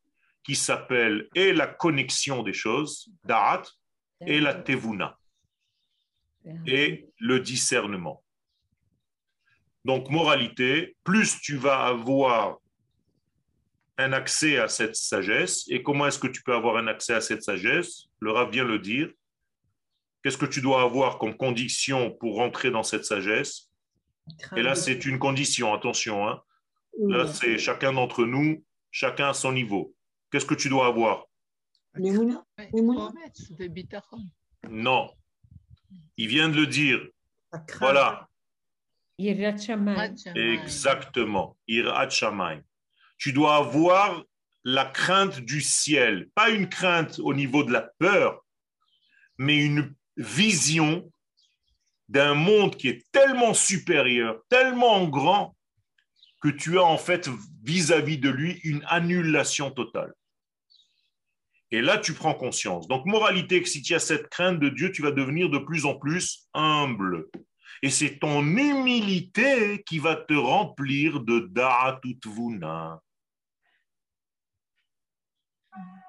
qui 0.45 0.55
s'appelle 0.55 1.29
et 1.35 1.53
la 1.53 1.67
connexion 1.67 2.43
des 2.43 2.53
choses, 2.53 3.09
da'at, 3.25 3.63
et 4.27 4.41
la 4.41 4.55
tevuna, 4.55 5.19
et 6.67 7.09
le 7.19 7.41
discernement. 7.41 8.23
Donc, 9.85 10.11
moralité, 10.11 10.97
plus 11.03 11.41
tu 11.41 11.57
vas 11.57 11.87
avoir 11.87 12.59
un 13.99 14.13
accès 14.13 14.59
à 14.59 14.69
cette 14.69 14.95
sagesse, 14.97 15.65
et 15.69 15.83
comment 15.83 16.07
est-ce 16.07 16.19
que 16.19 16.29
tu 16.29 16.43
peux 16.43 16.55
avoir 16.55 16.77
un 16.77 16.87
accès 16.87 17.15
à 17.15 17.21
cette 17.21 17.43
sagesse? 17.43 18.05
Le 18.21 18.31
Rav 18.31 18.51
vient 18.51 18.65
le 18.65 18.79
dire, 18.79 19.11
Qu'est-ce 20.23 20.39
que 20.39 20.47
tu 20.47 20.61
dois 20.61 20.83
avoir 20.83 21.19
comme 21.19 21.37
condition 21.37 22.13
pour 22.13 22.37
rentrer 22.37 22.71
dans 22.71 22.83
cette 22.83 23.05
sagesse? 23.05 23.71
Et 24.57 24.63
là, 24.63 24.75
c'est 24.75 25.05
une 25.05 25.19
condition, 25.19 25.75
attention. 25.75 26.29
Hein. 26.29 26.41
Là, 26.99 27.27
c'est 27.27 27.59
chacun 27.59 27.93
d'entre 27.93 28.25
nous, 28.25 28.65
chacun 28.91 29.31
à 29.31 29.35
son 29.35 29.53
niveau. 29.53 29.95
Qu'est-ce 30.31 30.47
que 30.47 30.55
tu 30.55 30.69
dois 30.69 30.87
avoir? 30.87 31.27
Non. 34.71 35.11
Il 36.17 36.29
vient 36.29 36.49
de 36.49 36.57
le 36.57 36.67
dire. 36.67 37.01
Voilà. 37.81 38.29
Exactement. 40.37 41.57
Tu 43.19 43.33
dois 43.33 43.57
avoir 43.57 44.25
la 44.65 44.85
crainte 44.85 45.41
du 45.41 45.61
ciel, 45.61 46.31
pas 46.35 46.51
une 46.51 46.69
crainte 46.69 47.19
au 47.19 47.35
niveau 47.35 47.65
de 47.65 47.73
la 47.73 47.83
peur, 47.99 48.45
mais 49.39 49.57
une 49.57 49.95
vision 50.17 51.11
d'un 52.09 52.35
monde 52.35 52.77
qui 52.77 52.89
est 52.89 53.07
tellement 53.11 53.55
supérieur, 53.55 54.41
tellement 54.49 55.07
grand, 55.07 55.57
que 56.43 56.49
tu 56.49 56.79
as 56.79 56.85
en 56.85 56.99
fait 56.99 57.31
vis-à-vis 57.63 58.19
de 58.19 58.29
lui 58.29 58.61
une 58.65 58.85
annulation 58.89 59.71
totale. 59.71 60.13
Et 61.71 61.81
là, 61.81 61.97
tu 61.97 62.13
prends 62.13 62.35
conscience. 62.35 62.87
Donc, 62.87 63.07
moralité, 63.07 63.63
que 63.63 63.69
si 63.69 63.81
tu 63.81 63.95
as 63.95 63.99
cette 63.99 64.29
crainte 64.29 64.61
de 64.61 64.69
Dieu, 64.69 64.93
tu 64.93 65.01
vas 65.01 65.13
devenir 65.13 65.49
de 65.49 65.59
plus 65.59 65.87
en 65.87 65.95
plus 65.95 66.47
humble. 66.53 67.29
Et 67.81 67.91
c'est 67.91 68.19
ton 68.19 68.43
humilité 68.43 69.83
qui 69.85 69.99
va 69.99 70.17
te 70.17 70.35
remplir 70.35 71.21
de 71.21 71.49
Da'at 71.51 71.99
Utvuna. 72.05 73.01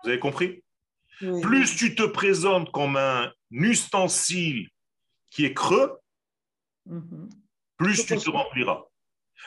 Vous 0.04 0.10
avez 0.10 0.20
compris? 0.20 0.63
Oui. 1.24 1.42
Plus 1.42 1.76
tu 1.76 1.96
te 1.96 2.04
présentes 2.04 2.72
comme 2.72 2.98
un 2.98 3.32
ustensile 3.52 4.70
qui 5.30 5.46
est 5.46 5.54
creux, 5.54 5.98
Mhm. 6.86 7.30
plus 7.78 8.06
tu 8.06 8.18
te 8.18 8.30
rempliras. 8.30 8.84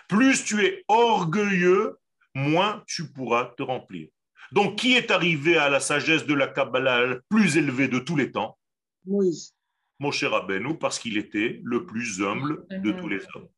Plus 0.09 0.45
tu 0.45 0.65
es 0.65 0.85
orgueilleux, 0.89 1.99
moins 2.35 2.83
tu 2.87 3.11
pourras 3.13 3.47
te 3.57 3.63
remplir. 3.63 4.09
Donc, 4.53 4.77
qui 4.79 4.95
est 4.95 5.11
arrivé 5.11 5.57
à 5.59 5.69
la 5.69 5.81
sagesse 5.81 6.25
de 6.27 6.35
la 6.35 6.47
Kabbalah 6.47 7.05
la 7.07 7.17
plus 7.29 7.57
élevée 7.57 7.89
de 7.89 7.99
tous 7.99 8.17
les 8.17 8.31
temps? 8.31 8.57
Moïse. 9.05 9.55
Moshe 9.99 10.25
Rabbeinu, 10.25 10.79
parce 10.79 10.99
qu'il 10.99 11.17
était 11.17 11.61
le 11.65 11.85
plus 11.87 12.23
humble 12.23 12.67
de 12.71 12.93
tous 12.93 13.09
les 13.09 13.21
hommes. 13.35 13.49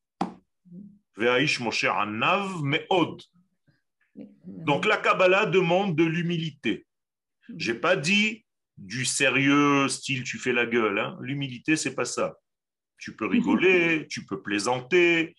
Ve'aish 1.16 1.60
Moshe 1.60 1.84
Anav 1.84 2.62
Me'od. 2.62 3.22
Donc, 4.46 4.86
la 4.86 4.96
Kabbalah 4.96 5.46
demande 5.46 5.94
de 5.96 6.04
l'humilité. 6.04 6.86
J'ai 7.56 7.74
pas 7.74 7.96
dit 7.96 8.44
du 8.76 9.04
sérieux, 9.04 9.88
style 9.88 10.22
tu 10.22 10.38
fais 10.38 10.52
la 10.52 10.66
gueule. 10.66 10.98
Hein. 10.98 11.18
L'humilité, 11.20 11.76
c'est 11.76 11.94
pas 11.94 12.04
ça. 12.04 12.38
Tu 12.98 13.16
peux 13.16 13.26
rigoler, 13.26 14.06
tu 14.10 14.24
peux 14.26 14.42
plaisanter, 14.42 15.36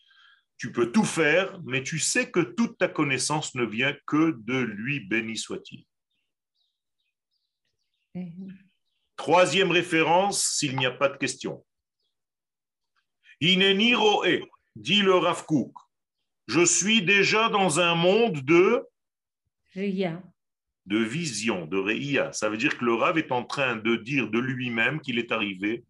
tu 0.58 0.72
peux 0.72 0.92
tout 0.92 1.06
faire, 1.06 1.60
mais 1.64 1.84
tu 1.84 2.00
sais 2.00 2.30
que 2.30 2.42
toute 2.42 2.78
ta 2.78 2.88
connaissance 2.88 3.56
ne 3.56 3.66
vient 3.66 3.96
que 4.06 4.32
de 4.40 4.58
lui, 4.58 5.00
béni 5.00 5.38
soit-il. 5.38 5.86
Troisième 9.16 9.72
référence, 9.72 10.46
s'il 10.46 10.78
n'y 10.78 10.86
a 10.86 10.92
pas 10.92 11.10
de 11.10 11.18
question. 11.18 11.66
Ineni 13.40 13.96
roe, 13.96 14.46
dit 14.76 15.02
le 15.02 15.16
Rav 15.16 15.46
Kook. 15.46 15.74
Je 16.48 16.66
suis 16.66 17.04
déjà 17.04 17.48
dans 17.50 17.80
un 17.80 17.96
monde 17.96 18.42
de 18.42 18.86
Ria. 19.74 20.22
De 20.90 20.98
vision, 20.98 21.68
de 21.68 21.78
Reia. 21.78 22.34
Ça 22.34 22.50
veut 22.50 22.58
dire 22.58 22.76
que 22.76 22.84
le 22.84 22.96
Rav 22.96 23.20
est 23.20 23.32
en 23.32 23.44
train 23.44 23.76
de 23.76 23.96
dire 23.96 24.28
de 24.28 24.40
lui-même 24.40 25.00
qu'il 25.00 25.20
est 25.20 25.32
arrivé 25.32 25.84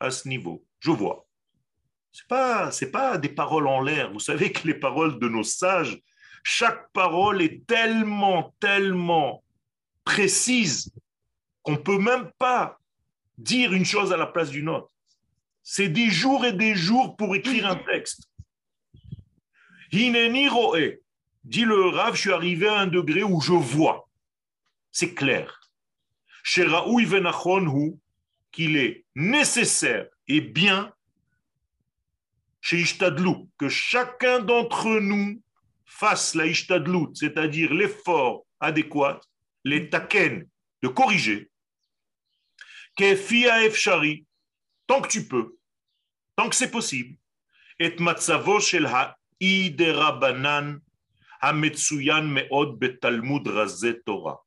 à 0.00 0.10
ce 0.10 0.28
niveau. 0.28 0.64
Je 0.80 0.90
vois. 0.90 1.26
C'est 2.10 2.26
pas, 2.26 2.72
c'est 2.72 2.90
pas 2.90 3.18
des 3.18 3.28
paroles 3.28 3.68
en 3.68 3.80
l'air. 3.80 4.12
Vous 4.12 4.18
savez 4.18 4.50
que 4.50 4.66
les 4.66 4.74
paroles 4.74 5.20
de 5.20 5.28
nos 5.28 5.44
sages, 5.44 5.96
chaque 6.42 6.90
parole 6.92 7.40
est 7.40 7.64
tellement, 7.66 8.52
tellement 8.58 9.44
précise 10.04 10.92
qu'on 11.62 11.76
peut 11.76 11.98
même 11.98 12.28
pas 12.36 12.80
dire 13.38 13.72
une 13.72 13.84
chose 13.84 14.12
à 14.12 14.16
la 14.16 14.26
place 14.26 14.50
d'une 14.50 14.68
autre. 14.68 14.90
C'est 15.62 15.88
des 15.88 16.10
jours 16.10 16.44
et 16.44 16.52
des 16.52 16.74
jours 16.74 17.16
pour 17.16 17.36
écrire 17.36 17.68
un 17.68 17.76
texte. 17.76 18.28
Hineni 19.92 20.48
roe. 20.48 20.98
Dit 21.44 21.64
le 21.64 21.86
Rav, 21.90 22.16
je 22.16 22.22
suis 22.22 22.32
arrivé 22.32 22.66
à 22.66 22.80
un 22.80 22.86
degré 22.88 23.22
où 23.22 23.40
je 23.40 23.52
vois. 23.52 24.06
C'est 24.98 25.12
clair. 25.12 25.60
Chez 26.42 26.64
Raoui 26.64 27.04
Venachon, 27.04 28.00
qu'il 28.50 28.78
est 28.78 29.04
nécessaire 29.14 30.08
et 30.26 30.40
bien 30.40 30.90
chez 32.62 32.78
Ishtadlou, 32.78 33.50
que 33.58 33.68
chacun 33.68 34.38
d'entre 34.40 34.98
nous 35.00 35.42
fasse 35.84 36.34
la 36.34 36.46
Ishtadlout, 36.46 37.12
c'est-à-dire 37.14 37.74
l'effort 37.74 38.46
adéquat, 38.58 39.20
les 39.64 39.90
taken, 39.90 40.48
de 40.82 40.88
corriger, 40.88 41.50
Kefia 42.96 43.66
Efshari, 43.66 44.24
tant 44.86 45.02
que 45.02 45.08
tu 45.08 45.28
peux, 45.28 45.58
tant 46.36 46.48
que 46.48 46.56
c'est 46.56 46.70
possible, 46.70 47.18
et 47.78 47.94
matzavo 47.98 48.60
shel 48.60 48.86
ha'iderabanan 48.86 50.80
hametsuyan 51.42 52.22
me'od 52.22 52.78
betalmud 52.78 53.46
razet 53.46 54.02
Torah. 54.02 54.45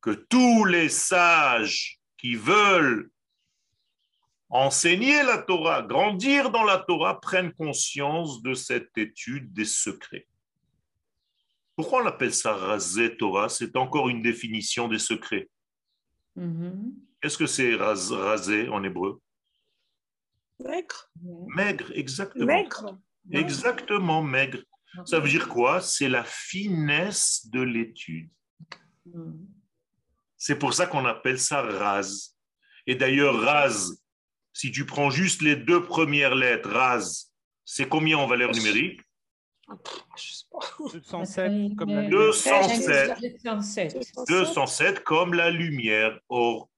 Que 0.00 0.10
tous 0.10 0.64
les 0.64 0.88
sages 0.88 1.98
qui 2.16 2.34
veulent 2.34 3.10
enseigner 4.48 5.22
la 5.22 5.38
Torah, 5.38 5.82
grandir 5.82 6.50
dans 6.50 6.64
la 6.64 6.78
Torah, 6.78 7.20
prennent 7.20 7.52
conscience 7.52 8.42
de 8.42 8.54
cette 8.54 8.96
étude 8.96 9.52
des 9.52 9.64
secrets. 9.64 10.26
Pourquoi 11.76 12.02
on 12.02 12.06
appelle 12.06 12.34
ça 12.34 12.54
Razé 12.54 13.16
Torah? 13.16 13.48
C'est 13.48 13.76
encore 13.76 14.08
une 14.08 14.22
définition 14.22 14.88
des 14.88 14.98
secrets. 14.98 15.48
Mhm. 16.36 16.92
Qu'est-ce 17.20 17.38
que 17.38 17.46
c'est 17.46 17.74
ras- 17.74 18.10
rasé 18.10 18.68
en 18.68 18.82
hébreu? 18.82 19.20
Maigre. 20.58 21.10
Maigre, 21.56 21.90
exactement. 21.94 22.46
Maigre. 22.46 22.98
Exactement, 23.32 24.22
maigre. 24.22 24.62
Ça 25.04 25.20
veut 25.20 25.28
dire 25.28 25.48
quoi? 25.48 25.80
C'est 25.80 26.08
la 26.08 26.24
finesse 26.24 27.46
de 27.50 27.60
l'étude. 27.62 28.30
Mhm. 29.06 29.46
C'est 30.42 30.58
pour 30.58 30.72
ça 30.72 30.86
qu'on 30.86 31.04
appelle 31.04 31.38
ça 31.38 31.60
ras. 31.60 32.34
Et 32.86 32.94
d'ailleurs, 32.94 33.38
ras, 33.42 33.92
si 34.54 34.72
tu 34.72 34.86
prends 34.86 35.10
juste 35.10 35.42
les 35.42 35.54
deux 35.54 35.84
premières 35.84 36.34
lettres, 36.34 36.70
ras, 36.70 37.26
c'est 37.66 37.86
combien 37.86 38.16
en 38.16 38.26
valeur 38.26 38.50
numérique? 38.50 39.02
Je 40.16 40.32
sais 40.32 40.44
pas. 40.50 40.60
207 40.94 41.76
comme 41.76 41.90
la 41.90 42.00
Euh, 42.00 42.08
207. 42.08 43.20
207. 43.44 44.26
207 44.26 45.04
comme 45.04 45.34
la 45.34 45.50
lumière. 45.50 46.18
Or, 46.30 46.70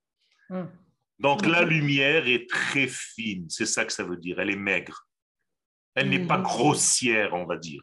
Hum. 0.50 0.68
donc 1.20 1.46
la 1.46 1.62
lumière 1.62 2.26
est 2.26 2.50
très 2.50 2.88
fine, 2.88 3.48
c'est 3.48 3.64
ça 3.64 3.84
que 3.84 3.92
ça 3.92 4.02
veut 4.02 4.16
dire. 4.18 4.40
Elle 4.40 4.50
est 4.50 4.56
maigre. 4.56 5.06
Elle 5.94 6.10
n'est 6.10 6.26
pas 6.26 6.38
Mhm. 6.38 6.42
grossière, 6.44 7.32
on 7.34 7.46
va 7.46 7.56
dire. 7.56 7.80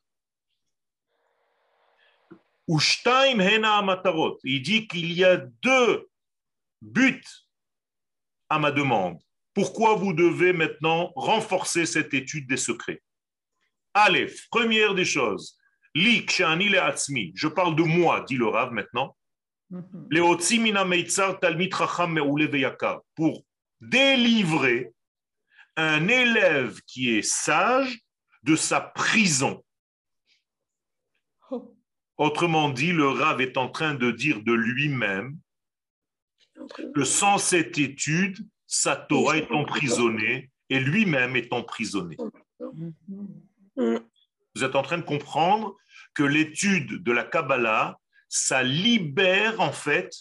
Il 4.43 4.61
dit 4.61 4.87
qu'il 4.87 5.11
y 5.11 5.25
a 5.25 5.37
deux 5.37 6.07
buts 6.83 7.23
à 8.47 8.59
ma 8.59 8.71
demande. 8.71 9.17
Pourquoi 9.55 9.95
vous 9.95 10.13
devez 10.13 10.53
maintenant 10.53 11.11
renforcer 11.15 11.87
cette 11.87 12.13
étude 12.13 12.47
des 12.47 12.57
secrets? 12.57 13.01
Aleph, 13.95 14.47
première 14.49 14.93
des 14.93 15.03
choses. 15.03 15.57
Je 15.95 17.47
parle 17.47 17.75
de 17.75 17.83
moi, 17.83 18.23
dit 18.27 18.37
le 18.37 18.47
Rav 18.47 18.71
maintenant. 18.71 19.17
Mhm. 19.71 20.07
Pour 23.15 23.45
délivrer 23.81 24.93
un 25.75 26.07
élève 26.07 26.81
qui 26.85 27.17
est 27.17 27.23
sage 27.23 27.99
de 28.43 28.55
sa 28.55 28.79
prison. 28.79 29.63
Autrement 32.19 32.69
dit, 32.69 32.91
le 32.91 33.07
Rav 33.07 33.39
est 33.39 33.55
en 33.55 33.69
train 33.69 33.95
de 33.95 34.11
dire 34.11 34.43
de 34.43 34.51
lui-même 34.51 35.37
que 36.93 37.05
sans 37.05 37.37
cette 37.37 37.77
étude, 37.77 38.45
sa 38.67 38.97
Torah 38.97 39.37
est 39.37 39.49
emprisonnée 39.51 40.51
et 40.69 40.81
lui-même 40.81 41.37
est 41.37 41.53
emprisonné. 41.53 42.17
Vous 43.77 44.63
êtes 44.63 44.75
en 44.75 44.81
train 44.81 44.97
de 44.97 45.03
comprendre 45.03 45.77
que 46.13 46.23
l'étude 46.23 47.01
de 47.01 47.11
la 47.13 47.23
Kabbalah, 47.23 47.97
ça 48.27 48.63
libère 48.63 49.61
en 49.61 49.71
fait 49.71 50.13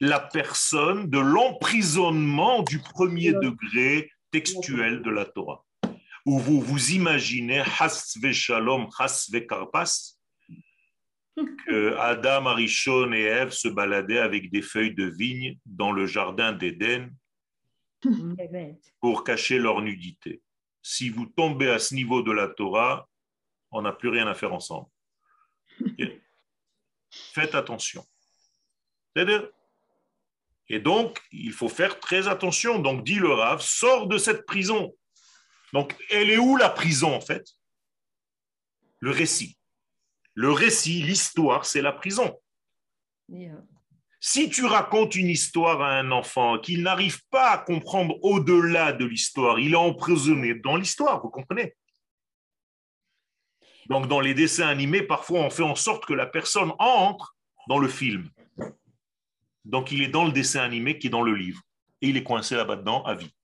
la 0.00 0.20
personne 0.20 1.10
de 1.10 1.18
l'emprisonnement 1.18 2.62
du 2.62 2.78
premier 2.78 3.34
degré 3.34 4.10
textuel 4.30 5.02
de 5.02 5.10
la 5.10 5.26
Torah. 5.26 5.62
Où 6.24 6.38
vous 6.38 6.62
vous 6.62 6.92
imaginez, 6.92 7.62
has 7.78 8.16
shalom, 8.32 8.88
has 8.98 9.28
karpas, 9.46 10.16
que 11.66 11.96
Adam, 11.96 12.46
Arishon 12.46 13.12
et 13.12 13.22
Ève 13.22 13.50
se 13.50 13.68
baladaient 13.68 14.18
avec 14.18 14.50
des 14.50 14.62
feuilles 14.62 14.94
de 14.94 15.06
vigne 15.06 15.58
dans 15.66 15.92
le 15.92 16.06
jardin 16.06 16.52
d'Éden 16.52 17.10
pour 19.00 19.24
cacher 19.24 19.58
leur 19.58 19.80
nudité. 19.80 20.42
Si 20.82 21.08
vous 21.08 21.26
tombez 21.26 21.70
à 21.70 21.78
ce 21.78 21.94
niveau 21.94 22.22
de 22.22 22.32
la 22.32 22.48
Torah, 22.48 23.08
on 23.70 23.82
n'a 23.82 23.92
plus 23.92 24.08
rien 24.08 24.26
à 24.26 24.34
faire 24.34 24.52
ensemble. 24.52 24.88
Faites 27.10 27.54
attention. 27.54 28.04
Et 30.68 30.80
donc, 30.80 31.22
il 31.30 31.52
faut 31.52 31.68
faire 31.68 32.00
très 32.00 32.28
attention. 32.28 32.78
Donc, 32.78 33.04
dit 33.04 33.16
le 33.18 33.32
Rav, 33.32 33.60
sors 33.60 34.06
de 34.06 34.18
cette 34.18 34.46
prison. 34.46 34.94
Donc, 35.72 35.94
elle 36.10 36.30
est 36.30 36.38
où 36.38 36.56
la 36.56 36.70
prison, 36.70 37.14
en 37.14 37.20
fait? 37.20 37.46
Le 39.00 39.10
récit. 39.10 39.58
Le 40.34 40.50
récit, 40.50 41.02
l'histoire, 41.02 41.64
c'est 41.64 41.82
la 41.82 41.92
prison. 41.92 42.38
Si 44.20 44.48
tu 44.50 44.64
racontes 44.64 45.14
une 45.16 45.28
histoire 45.28 45.82
à 45.82 45.98
un 45.98 46.10
enfant 46.12 46.58
qu'il 46.58 46.82
n'arrive 46.82 47.20
pas 47.30 47.50
à 47.50 47.58
comprendre 47.58 48.16
au-delà 48.22 48.92
de 48.92 49.04
l'histoire, 49.04 49.58
il 49.58 49.72
est 49.72 49.76
emprisonné 49.76 50.54
dans 50.54 50.76
l'histoire, 50.76 51.20
vous 51.20 51.30
comprenez? 51.30 51.74
Donc 53.86 54.06
dans 54.06 54.20
les 54.20 54.32
dessins 54.32 54.68
animés, 54.68 55.02
parfois 55.02 55.40
on 55.40 55.50
fait 55.50 55.64
en 55.64 55.74
sorte 55.74 56.06
que 56.06 56.14
la 56.14 56.26
personne 56.26 56.72
entre 56.78 57.36
dans 57.68 57.78
le 57.78 57.88
film. 57.88 58.30
Donc 59.64 59.90
il 59.90 60.02
est 60.02 60.08
dans 60.08 60.24
le 60.24 60.32
dessin 60.32 60.60
animé 60.60 60.98
qui 60.98 61.08
est 61.08 61.10
dans 61.10 61.22
le 61.22 61.34
livre. 61.34 61.60
Et 62.00 62.08
il 62.08 62.16
est 62.16 62.22
coincé 62.22 62.54
là-bas 62.54 62.76
dedans 62.76 63.02
à 63.04 63.14
vie. 63.14 63.34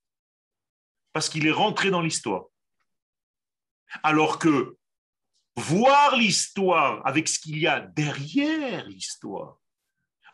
Parce 1.13 1.29
qu'il 1.29 1.47
est 1.47 1.53
rentré 1.53 1.91
dans 1.91 2.03
l'histoire. 2.03 2.45
Alors 4.03 4.39
que 4.39 4.77
voir 5.59 6.17
l'histoire 6.17 7.07
avec 7.07 7.29
ce 7.29 7.39
qu'il 7.39 7.59
y 7.59 7.67
a 7.67 7.81
derrière 7.81 8.87
l'histoire, 8.89 9.59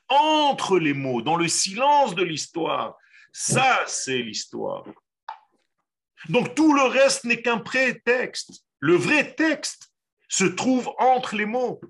entre 0.09 0.79
les 0.79 0.95
mots, 0.95 1.23
dans 1.23 1.37
le 1.37 1.49
silence 1.49 2.15
de 2.15 2.23
l'histoire. 2.23 2.97
Ça, 3.33 3.83
c'est 3.87 4.19
l'histoire. 4.23 4.85
Donc 6.29 6.55
tout 6.55 6.73
le 6.73 6.83
reste 6.83 7.25
n'est 7.25 7.43
qu'un 7.43 7.59
prétexte. 7.59 8.65
Le 8.81 8.95
vrai 8.97 9.35
texte 9.35 9.91
se 10.29 10.45
trouve 10.45 10.91
entre 10.99 11.37
les 11.37 11.47
mots. 11.47 11.81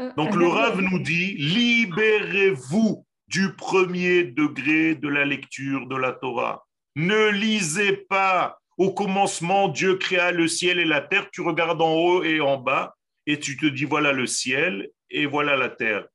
Euh, 0.00 0.12
Donc 0.14 0.32
un 0.32 0.36
le 0.36 0.46
arrière- 0.46 0.70
Rav 0.72 0.80
nous 0.80 0.98
dit, 0.98 1.34
libérez-vous 1.36 3.06
du 3.28 3.54
premier 3.54 4.24
degré 4.24 4.94
de 4.94 5.08
la 5.08 5.24
lecture 5.24 5.86
de 5.88 5.96
la 5.96 6.12
Torah. 6.12 6.64
Ne 6.94 7.28
lisez 7.30 7.96
pas 7.96 8.58
au 8.78 8.92
commencement, 8.92 9.68
Dieu 9.68 9.96
créa 9.96 10.32
le 10.32 10.48
ciel 10.48 10.78
et 10.78 10.84
la 10.84 11.00
terre. 11.00 11.30
Tu 11.30 11.40
regardes 11.40 11.80
en 11.80 11.94
haut 11.94 12.22
et 12.24 12.40
en 12.40 12.58
bas 12.58 12.94
et 13.26 13.38
tu 13.40 13.56
te 13.56 13.66
dis, 13.66 13.84
voilà 13.84 14.12
le 14.12 14.26
ciel 14.26 14.90
et 15.10 15.26
voilà 15.26 15.56
la 15.56 15.68
terre. 15.70 16.06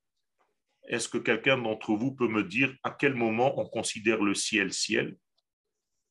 est-ce 0.88 1.08
que 1.10 1.18
quelqu'un 1.18 1.58
d'entre 1.58 1.94
vous 1.96 2.12
peut 2.14 2.28
me 2.28 2.44
dire 2.44 2.74
à 2.84 2.92
quel 2.92 3.14
moment 3.16 3.60
on 3.60 3.66
considère 3.66 4.22
le 4.22 4.34
ciel 4.34 4.74
ciel? 4.74 5.16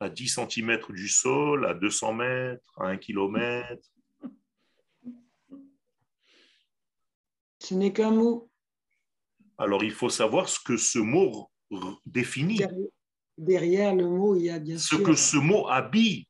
À 0.00 0.08
10 0.08 0.28
cm 0.48 0.78
du 0.90 1.08
sol, 1.08 1.66
à 1.66 1.74
200 1.74 2.14
mètres, 2.14 2.72
à 2.78 2.86
1 2.86 2.96
km 2.96 3.78
Ce 7.58 7.74
n'est 7.74 7.92
qu'un 7.92 8.10
mot. 8.10 8.50
Alors 9.58 9.84
il 9.84 9.92
faut 9.92 10.08
savoir 10.08 10.48
ce 10.48 10.58
que 10.58 10.76
ce 10.78 10.98
mot 10.98 11.50
définit, 12.06 12.60
Derrière, 13.36 13.94
le 13.94 14.06
mot, 14.06 14.34
il 14.36 14.44
y 14.44 14.50
a 14.50 14.58
bien 14.58 14.76
ce 14.76 14.96
sûr. 14.96 15.02
que 15.02 15.14
ce 15.14 15.36
mot 15.38 15.66
habille. 15.68 16.26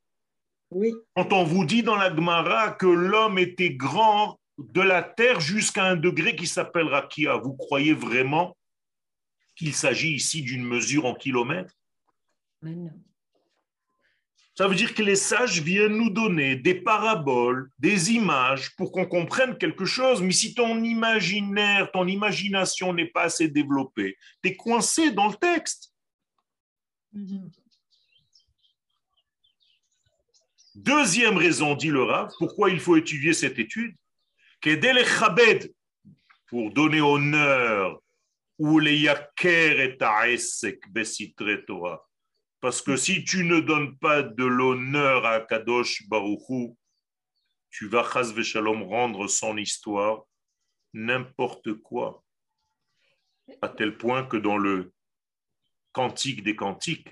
Oui, 0.71 0.93
Quand 1.17 1.33
on 1.33 1.45
vous 1.45 1.65
dit 1.65 1.83
dans 1.83 1.97
la 1.97 2.15
Gemara 2.15 2.71
que 2.71 2.87
l'homme 2.87 3.39
était 3.39 3.71
grand 3.71 4.39
de 4.59 4.81
la 4.81 5.03
terre 5.03 5.41
jusqu'à 5.41 5.85
un 5.85 5.97
degré 5.97 6.37
qui 6.37 6.47
s'appelle 6.47 6.87
Rakia, 6.87 7.37
vous 7.37 7.55
croyez 7.55 7.93
vraiment 7.93 8.57
qu'il 9.57 9.75
s'agit 9.75 10.15
ici 10.15 10.43
d'une 10.43 10.65
mesure 10.65 11.07
en 11.07 11.15
kilomètres? 11.15 11.75
Mais 12.63 12.75
non. 12.75 12.93
Ça 14.55 14.69
veut 14.69 14.75
dire 14.75 14.95
que 14.95 15.03
les 15.03 15.17
sages 15.17 15.63
viennent 15.63 15.97
nous 15.97 16.11
donner 16.11 16.55
des 16.55 16.75
paraboles, 16.75 17.71
des 17.79 18.13
images 18.13 18.77
pour 18.77 18.93
qu'on 18.93 19.07
comprenne 19.07 19.57
quelque 19.57 19.87
chose. 19.87 20.21
Mais 20.21 20.33
si 20.33 20.53
ton 20.53 20.85
imaginaire, 20.85 21.91
ton 21.93 22.07
imagination 22.07 22.93
n'est 22.93 23.07
pas 23.07 23.23
assez 23.23 23.49
développée, 23.49 24.19
tu 24.43 24.51
es 24.51 24.57
coincé 24.57 25.13
dans 25.13 25.29
le 25.29 25.35
texte. 25.35 25.95
Deuxième 30.83 31.37
raison, 31.37 31.75
dit 31.75 31.91
le 31.91 32.03
Rav, 32.03 32.33
pourquoi 32.39 32.71
il 32.71 32.81
faut 32.81 32.97
étudier 32.97 33.35
cette 33.35 33.59
étude, 33.59 33.95
pour 36.47 36.73
donner 36.73 37.03
honneur, 37.03 38.01
ou 38.59 38.79
les 38.79 38.97
yaker 38.97 39.79
et 39.79 39.99
ta'esek 39.99 40.91
besitre 40.91 41.55
Torah. 41.67 42.03
Parce 42.61 42.81
que 42.81 42.97
si 42.97 43.25
tu 43.25 43.45
ne 43.45 43.61
donnes 43.61 43.99
pas 43.99 44.23
de 44.23 44.45
l'honneur 44.45 45.27
à 45.27 45.41
Kadosh 45.41 46.09
Baruchou, 46.09 46.77
tu 47.71 47.87
vas 47.89 48.09
chas 48.11 48.43
shalom 48.43 48.83
rendre 48.83 49.29
son 49.29 49.59
histoire 49.59 50.25
n'importe 50.95 51.75
quoi. 51.75 52.25
À 53.61 53.69
tel 53.69 53.99
point 53.99 54.25
que 54.25 54.39
dans 54.39 54.57
le 54.57 54.93
Cantique 55.93 56.43
des 56.43 56.57
Cantiques, 56.57 57.09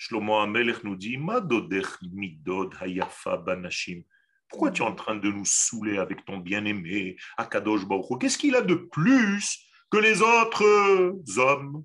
Shlomo 0.00 0.38
Amelech 0.38 0.82
nous 0.82 0.96
dit 0.96 1.18
midod 1.18 2.74
hayafa 2.80 3.36
banashim. 3.36 4.02
Pourquoi 4.48 4.70
tu 4.70 4.80
es 4.80 4.86
en 4.86 4.94
train 4.94 5.16
de 5.16 5.30
nous 5.30 5.44
saouler 5.44 5.98
avec 5.98 6.24
ton 6.24 6.38
bien-aimé, 6.38 7.16
Akadosh 7.36 7.84
Baruch 7.84 8.18
Qu'est-ce 8.18 8.38
qu'il 8.38 8.56
a 8.56 8.62
de 8.62 8.76
plus 8.76 9.58
que 9.90 9.98
les 9.98 10.22
autres 10.22 10.64
euh, 10.64 11.22
hommes? 11.36 11.84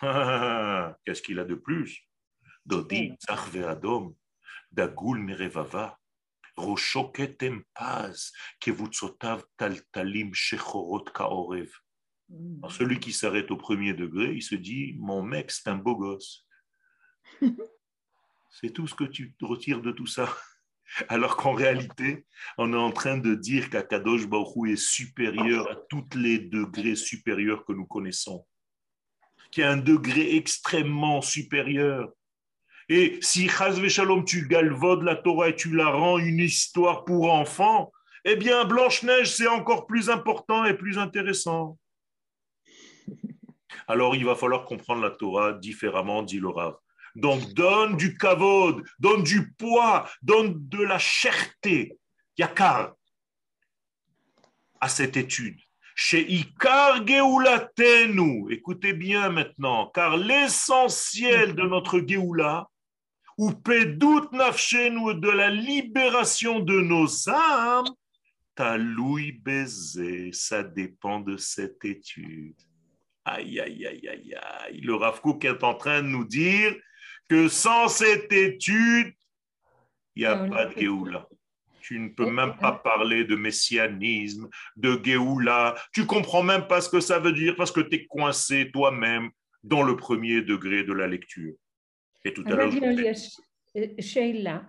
Qu'est-ce 1.04 1.20
qu'il 1.20 1.38
a 1.38 1.44
de 1.44 1.54
plus? 1.54 2.00
Dodi 2.64 3.12
tzarve 3.20 3.64
adom, 3.64 4.14
dagul 4.72 5.18
merevava, 5.18 5.98
rosho 6.56 7.12
ketem 7.12 7.62
paz, 7.74 8.32
kevutsotav 8.58 9.44
taltalim 9.58 10.32
shechorot 10.32 11.12
kaorev. 11.12 11.70
Mm. 12.30 12.70
Celui 12.70 12.98
qui 13.00 13.12
s'arrête 13.12 13.50
au 13.50 13.58
premier 13.58 13.92
degré, 13.92 14.32
il 14.32 14.42
se 14.42 14.54
dit 14.54 14.96
Mon 14.98 15.22
mec, 15.22 15.50
c'est 15.50 15.68
un 15.68 15.76
beau 15.76 15.94
gosse. 15.94 16.45
c'est 18.50 18.72
tout 18.72 18.86
ce 18.86 18.94
que 18.94 19.04
tu 19.04 19.34
retires 19.40 19.82
de 19.82 19.92
tout 19.92 20.06
ça. 20.06 20.34
Alors 21.08 21.36
qu'en 21.36 21.52
réalité, 21.52 22.26
on 22.58 22.72
est 22.72 22.76
en 22.76 22.92
train 22.92 23.18
de 23.18 23.34
dire 23.34 23.70
qu'Akadosh 23.70 24.26
Baruch 24.26 24.70
est 24.70 24.76
supérieur 24.76 25.70
à 25.70 25.76
tous 25.88 26.06
les 26.14 26.38
degrés 26.38 26.96
supérieurs 26.96 27.64
que 27.64 27.72
nous 27.72 27.86
connaissons. 27.86 28.46
Qu'il 29.50 29.62
y 29.62 29.64
a 29.64 29.72
un 29.72 29.76
degré 29.76 30.36
extrêmement 30.36 31.20
supérieur. 31.20 32.12
Et 32.88 33.18
si 33.20 33.48
Chaz 33.48 33.84
Shalom, 33.88 34.24
tu 34.24 34.46
galvaudes 34.46 35.02
la 35.02 35.16
Torah 35.16 35.48
et 35.48 35.56
tu 35.56 35.74
la 35.74 35.90
rends 35.90 36.18
une 36.18 36.38
histoire 36.38 37.04
pour 37.04 37.32
enfants, 37.32 37.90
eh 38.24 38.36
bien, 38.36 38.64
Blanche-Neige, 38.64 39.32
c'est 39.32 39.48
encore 39.48 39.86
plus 39.86 40.08
important 40.08 40.64
et 40.64 40.74
plus 40.74 40.98
intéressant. 40.98 41.78
Alors, 43.88 44.14
il 44.16 44.24
va 44.24 44.34
falloir 44.34 44.64
comprendre 44.64 45.02
la 45.02 45.10
Torah 45.10 45.52
différemment, 45.52 46.22
dit 46.22 46.38
le 46.38 46.48
Rav. 46.48 46.76
Donc, 47.16 47.54
donne 47.54 47.96
du 47.96 48.16
kavod, 48.18 48.84
donne 48.98 49.22
du 49.22 49.50
poids, 49.52 50.08
donne 50.22 50.68
de 50.68 50.82
la 50.82 50.98
cherté, 50.98 51.98
yakar, 52.36 52.94
à 54.80 54.88
cette 54.88 55.16
étude. 55.16 55.58
Chez 55.94 56.30
Ikar 56.30 57.06
Geulatenu, 57.06 58.52
écoutez 58.52 58.92
bien 58.92 59.30
maintenant, 59.30 59.86
car 59.86 60.18
l'essentiel 60.18 61.54
de 61.54 61.62
notre 61.62 62.00
Geoula, 62.00 62.68
ou 63.38 63.52
Pedut 63.52 64.28
Nafshenu, 64.32 65.14
de 65.14 65.30
la 65.30 65.50
libération 65.50 66.60
de 66.60 66.82
nos 66.82 67.30
âmes, 67.30 67.88
Taloui 68.54 69.32
Bézé, 69.32 70.32
ça 70.32 70.62
dépend 70.62 71.20
de 71.20 71.38
cette 71.38 71.82
étude. 71.82 72.60
Aïe, 73.24 73.58
aïe, 73.58 73.86
aïe, 73.86 74.08
aïe, 74.08 74.34
aïe. 74.34 74.80
Le 74.82 74.94
Rav 74.94 75.22
Kook 75.22 75.46
est 75.46 75.64
en 75.64 75.74
train 75.74 76.02
de 76.02 76.08
nous 76.08 76.24
dire 76.24 76.76
que 77.28 77.48
sans 77.48 77.88
cette 77.88 78.32
étude, 78.32 79.12
il 80.14 80.20
n'y 80.22 80.26
a 80.26 80.36
Non, 80.36 80.50
pas 80.50 80.66
de 80.66 80.78
Géoula. 80.78 81.28
Tu 81.80 82.00
ne 82.00 82.08
peux 82.08 82.30
même 82.30 82.56
pas 82.56 82.72
parler 82.72 83.24
de 83.24 83.36
messianisme, 83.36 84.48
de 84.76 85.00
Géoula. 85.04 85.76
Tu 85.92 86.04
comprends 86.04 86.42
même 86.42 86.66
pas 86.66 86.80
ce 86.80 86.88
que 86.88 87.00
ça 87.00 87.18
veut 87.18 87.32
dire 87.32 87.54
parce 87.56 87.70
que 87.70 87.80
tu 87.80 87.96
es 87.96 88.06
coincé 88.06 88.70
toi-même 88.72 89.30
dans 89.62 89.82
le 89.82 89.96
premier 89.96 90.42
degré 90.42 90.84
de 90.84 90.92
la 90.92 91.06
lecture. 91.06 91.54
Et 92.24 92.32
tout 92.32 92.42
à 92.46 92.50
l'heure, 92.50 92.72
euh, 93.76 93.88
Sheila, 94.00 94.66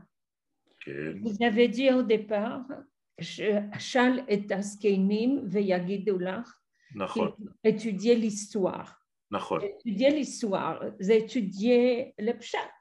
Ken. 0.84 1.20
vous 1.22 1.44
avez 1.44 1.68
dit 1.70 1.90
au 1.92 2.04
départ, 2.04 2.66
Shal 3.20 4.26
et 4.28 4.46
Askenim 4.52 5.48
veyagidulach, 5.48 6.46
étudier 7.64 8.16
l'histoire. 8.16 9.07
Étudier 9.62 10.12
l'histoire, 10.12 10.82
étudier 11.00 12.14
le 12.18 12.34
pshat. 12.34 12.72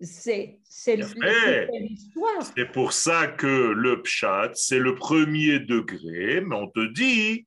C'est 0.00 0.60
l'histoire. 0.88 2.42
C'est 2.54 2.72
pour 2.72 2.92
ça 2.92 3.28
que 3.28 3.46
le 3.46 4.02
pshat, 4.02 4.52
c'est 4.54 4.78
le 4.78 4.94
premier 4.94 5.58
degré, 5.58 6.40
mais 6.40 6.56
on 6.56 6.68
te 6.68 6.92
dit 6.92 7.46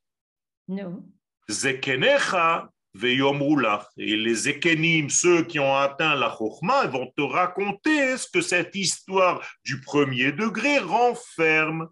Non. 0.68 1.04
Zekenecha 1.48 2.72
veyomrulach. 2.94 3.88
Et 3.98 4.16
les 4.16 4.34
Zekenim, 4.34 5.10
ceux 5.10 5.44
qui 5.44 5.60
ont 5.60 5.76
atteint 5.76 6.16
la 6.16 6.36
Chokhmah, 6.36 6.86
ils 6.86 6.92
vont 6.92 7.12
te 7.16 7.22
raconter 7.22 8.18
ce 8.18 8.28
que 8.30 8.42
cette 8.42 8.76
histoire 8.76 9.42
du 9.64 9.82
premier 9.82 10.32
degré 10.32 10.80
renferme. 10.80 11.90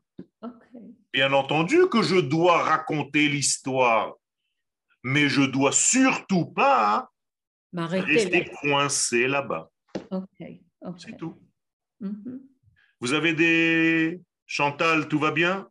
Bien 1.14 1.34
entendu 1.34 1.88
que 1.90 2.02
je 2.02 2.18
dois 2.18 2.64
raconter 2.64 3.28
l'histoire, 3.28 4.16
mais 5.04 5.30
je 5.30 5.41
dois 5.41 5.72
surtout 5.72 6.45
pas 6.45 7.10
M'arrêter 7.74 8.14
rester 8.14 8.43
là. 8.43 8.52
coincé 8.62 9.28
là-bas. 9.28 9.70
Ok. 10.12 10.28
ok. 10.82 10.95
C'est 11.00 11.18
tout. 11.18 11.41
Mhm. 12.00 12.41
Vous 13.00 13.14
avez 13.14 13.34
des... 13.34 14.22
Chantal, 14.45 15.08
tout 15.10 15.20
va 15.20 15.32
bien? 15.32 15.68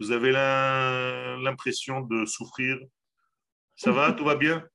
Vous 0.00 0.10
avez 0.10 0.32
l'impression 0.32 2.00
de 2.00 2.26
souffrir? 2.26 2.76
Ça 3.76 3.92
va 3.92 4.12
Tout 4.12 4.24
va 4.24 4.34
bien? 4.34 4.66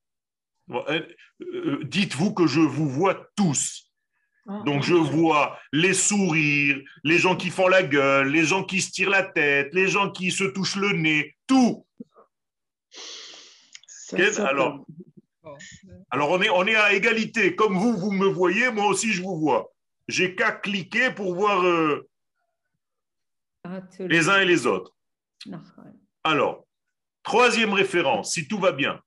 Bon, 0.68 0.84
euh, 0.88 1.02
euh, 1.42 1.84
Dites-vous 1.84 2.34
que 2.34 2.48
je 2.48 2.62
vous 2.62 2.90
vois 2.90 3.28
tous. 3.36 3.92
Donc 4.66 4.84
je 4.84 4.96
vois 4.96 5.60
les 5.72 5.94
sourires, 5.94 6.80
les 7.04 7.18
gens 7.20 7.36
qui 7.36 7.50
font 7.50 7.68
la 7.68 7.84
gueule, 7.84 8.30
les 8.30 8.44
gens 8.44 8.64
qui 8.64 8.82
se 8.82 8.92
tirent 8.92 9.10
la 9.12 9.24
tête, 9.24 9.74
les 9.74 9.88
gens 9.88 10.10
qui 10.12 10.32
se 10.32 10.44
touchent 10.46 10.78
le 10.78 10.94
nez, 10.94 11.36
tout. 11.46 11.86
Quel- 14.18 14.42
alors, 14.42 14.86
alors 16.10 16.30
on 16.32 16.42
est, 16.42 16.50
on 16.50 16.66
est 16.66 16.76
à 16.76 16.94
égalité. 16.94 17.56
Comme 17.56 17.78
vous, 17.78 17.98
vous 17.98 18.12
me 18.12 18.28
voyez, 18.28 18.70
moi 18.72 18.86
aussi 18.88 19.12
je 19.14 19.22
vous 19.22 19.40
vois. 19.40 19.72
J'ai 20.08 20.36
qu'à 20.36 20.52
cliquer 20.52 21.12
pour 21.12 21.34
voir 21.36 21.64
euh, 21.66 22.08
Ah, 23.64 23.82
les 24.00 24.30
uns 24.30 24.42
et 24.42 24.46
les 24.46 24.66
autres. 24.68 24.96
Alors, 26.24 26.66
troisième 27.24 27.74
référence, 27.74 28.34
si 28.34 28.48
tout 28.48 28.60
va 28.60 28.72
bien. 28.72 29.02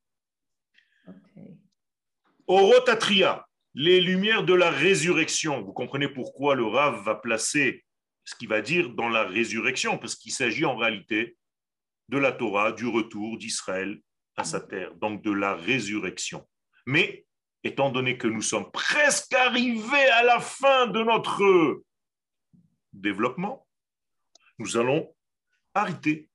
Orotatria, 2.47 3.47
les 3.75 4.01
lumières 4.01 4.45
de 4.45 4.55
la 4.55 4.71
résurrection. 4.71 5.63
Vous 5.63 5.73
comprenez 5.73 6.09
pourquoi 6.09 6.55
le 6.55 6.65
Rav 6.67 7.03
va 7.05 7.15
placer 7.15 7.85
ce 8.25 8.35
qu'il 8.35 8.49
va 8.49 8.61
dire 8.61 8.91
dans 8.91 9.09
la 9.09 9.25
résurrection, 9.25 9.99
parce 9.99 10.15
qu'il 10.15 10.33
s'agit 10.33 10.65
en 10.65 10.77
réalité 10.77 11.37
de 12.09 12.19
la 12.19 12.33
Torah, 12.33 12.73
du 12.73 12.87
retour 12.87 13.39
d'Israël 13.39 14.01
à 14.37 14.45
sa 14.45 14.61
terre, 14.61 14.95
donc 14.97 15.23
de 15.23 15.31
la 15.31 15.55
résurrection. 15.55 16.47
Mais 16.87 17.27
étant 17.63 17.91
donné 17.91 18.19
que 18.19 18.29
nous 18.29 18.43
sommes 18.43 18.71
presque 18.71 19.33
arrivés 19.35 20.11
à 20.13 20.23
la 20.23 20.41
fin 20.41 20.87
de 20.87 21.03
notre 21.03 21.83
développement, 22.93 23.67
nous 24.59 24.77
allons 24.77 25.15
arrêter 25.75 26.29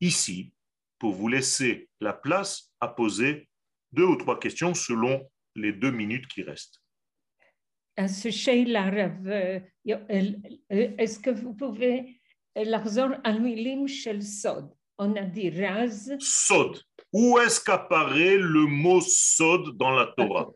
ici 0.00 0.52
pour 0.98 1.12
vous 1.12 1.28
laisser 1.28 1.88
la 2.00 2.12
place 2.12 2.72
à 2.80 2.88
poser 2.88 3.48
deux 3.92 4.04
ou 4.04 4.16
trois 4.16 4.38
questions 4.38 4.74
selon 4.74 5.28
les 5.54 5.72
deux 5.72 5.90
minutes 5.90 6.26
qui 6.28 6.42
restent. 6.42 6.80
Est-ce 7.96 8.28
que 11.18 11.30
euh, 11.30 11.32
euh, 11.32 11.32
vous 11.34 11.54
pouvez... 11.54 12.20
Euh, 12.56 12.64
On 14.98 15.16
a 15.16 15.22
dit 15.22 15.50
Raz. 15.50 16.16
Sod. 16.18 16.80
Où 17.12 17.38
est-ce 17.38 17.60
qu'apparaît 17.60 18.36
le 18.36 18.66
mot 18.66 19.00
sod 19.00 19.76
dans 19.76 19.90
la 19.90 20.06
Torah? 20.06 20.48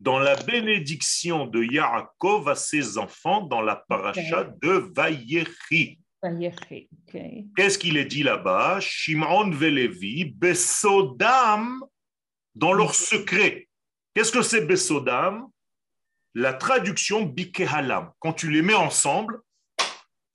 Dans 0.00 0.18
la 0.18 0.36
bénédiction 0.36 1.46
de 1.46 1.62
Yaakov 1.62 2.48
à 2.48 2.54
ses 2.54 2.98
enfants 2.98 3.42
dans 3.42 3.60
la 3.60 3.76
paracha 3.76 4.44
de 4.44 4.92
Vayechi. 4.94 5.98
Qu'est-ce 7.56 7.78
qu'il 7.78 7.96
est 7.96 8.04
dit 8.04 8.22
là-bas? 8.22 8.80
Shimon 8.80 9.50
Velevi, 9.50 10.24
Besodam, 10.24 11.84
dans 12.54 12.72
leur 12.72 12.94
secret. 12.94 13.68
Qu'est-ce 14.14 14.32
que 14.32 14.42
c'est 14.42 14.66
Besodam? 14.66 15.48
La 16.34 16.52
traduction 16.54 17.22
Bikehalam. 17.22 18.12
Quand 18.18 18.32
tu 18.32 18.50
les 18.50 18.62
mets 18.62 18.74
ensemble, 18.74 19.40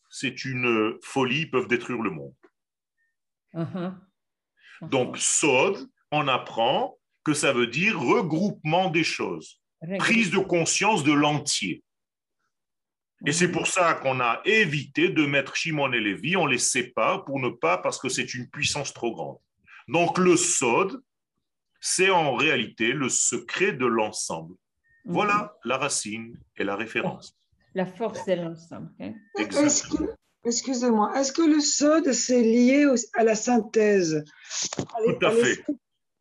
c'est 0.10 0.46
une 0.46 0.98
folie, 1.04 1.42
ils 1.42 1.52
peuvent 1.52 1.68
détruire 1.68 2.02
le 2.02 2.12
monde. 2.12 2.36
Uh-huh. 3.54 3.94
Donc, 4.82 5.18
Sod, 5.18 5.90
on 6.12 6.28
apprend 6.28 6.98
que 7.24 7.34
ça 7.34 7.54
veut 7.54 7.68
dire 7.68 8.00
regroupement 8.00 8.90
des 8.90 9.04
choses, 9.04 9.62
prise 9.98 10.32
de 10.32 10.40
conscience 10.40 11.04
de 11.04 11.14
l'entier. 11.14 11.84
Et 13.26 13.34
c'est 13.34 13.52
pour 13.52 13.68
ça 13.68 13.96
qu'on 13.96 14.22
a 14.22 14.42
évité 14.46 15.10
de 15.10 15.26
mettre 15.26 15.56
Shimon 15.56 15.92
et 15.92 16.00
Lévi, 16.00 16.38
on 16.38 16.46
les 16.46 16.58
sépare 16.58 17.26
pour 17.26 17.40
ne 17.40 17.50
pas, 17.50 17.78
parce 17.78 18.00
que 18.00 18.08
c'est 18.08 18.34
une 18.34 18.50
puissance 18.50 18.94
trop 18.94 19.14
grande. 19.14 19.38
Donc 19.90 20.18
le 20.18 20.38
Sod, 20.38 21.02
c'est 21.82 22.10
en 22.10 22.36
réalité 22.36 22.94
le 22.94 23.10
secret 23.10 23.74
de 23.74 23.86
l'ensemble. 23.86 24.56
Voilà 25.06 25.54
la 25.66 25.78
racine 25.78 26.38
et 26.56 26.64
la 26.64 26.76
référence. 26.76 27.38
La 27.74 27.86
force 27.86 28.26
de 28.26 28.34
l'ensemble. 28.34 28.90
hein. 29.02 29.14
Est-ce 29.38 29.88
que, 29.88 30.04
Excusez-moi, 30.46 31.12
est-ce 31.20 31.34
que 31.34 31.42
le 31.42 31.60
sod, 31.60 32.12
c'est 32.14 32.42
lié 32.42 32.88
à 33.14 33.24
la 33.24 33.36
synthèse? 33.36 34.24
Tout 34.78 35.26
à 35.26 35.32
fait. 35.32 35.66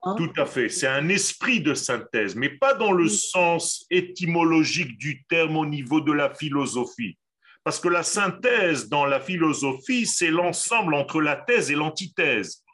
Hein? 0.02 0.14
Tout 0.16 0.32
à 0.36 0.46
fait. 0.46 0.68
C'est 0.68 0.88
un 0.88 1.08
esprit 1.08 1.60
de 1.60 1.74
synthèse, 1.74 2.34
mais 2.34 2.50
pas 2.50 2.74
dans 2.74 2.92
le 2.92 3.04
mm. 3.04 3.10
sens 3.10 3.86
étymologique 3.90 4.98
du 4.98 5.24
terme 5.24 5.56
au 5.56 5.66
niveau 5.66 6.00
de 6.00 6.12
la 6.12 6.34
philosophie. 6.34 7.16
Parce 7.64 7.80
que 7.80 7.88
la 7.88 8.02
synthèse 8.02 8.88
dans 8.88 9.04
la 9.04 9.20
philosophie, 9.20 10.06
c'est 10.06 10.30
l'ensemble 10.30 10.94
entre 10.94 11.20
la 11.20 11.36
thèse 11.36 11.70
et 11.70 11.74
l'antithèse. 11.74 12.64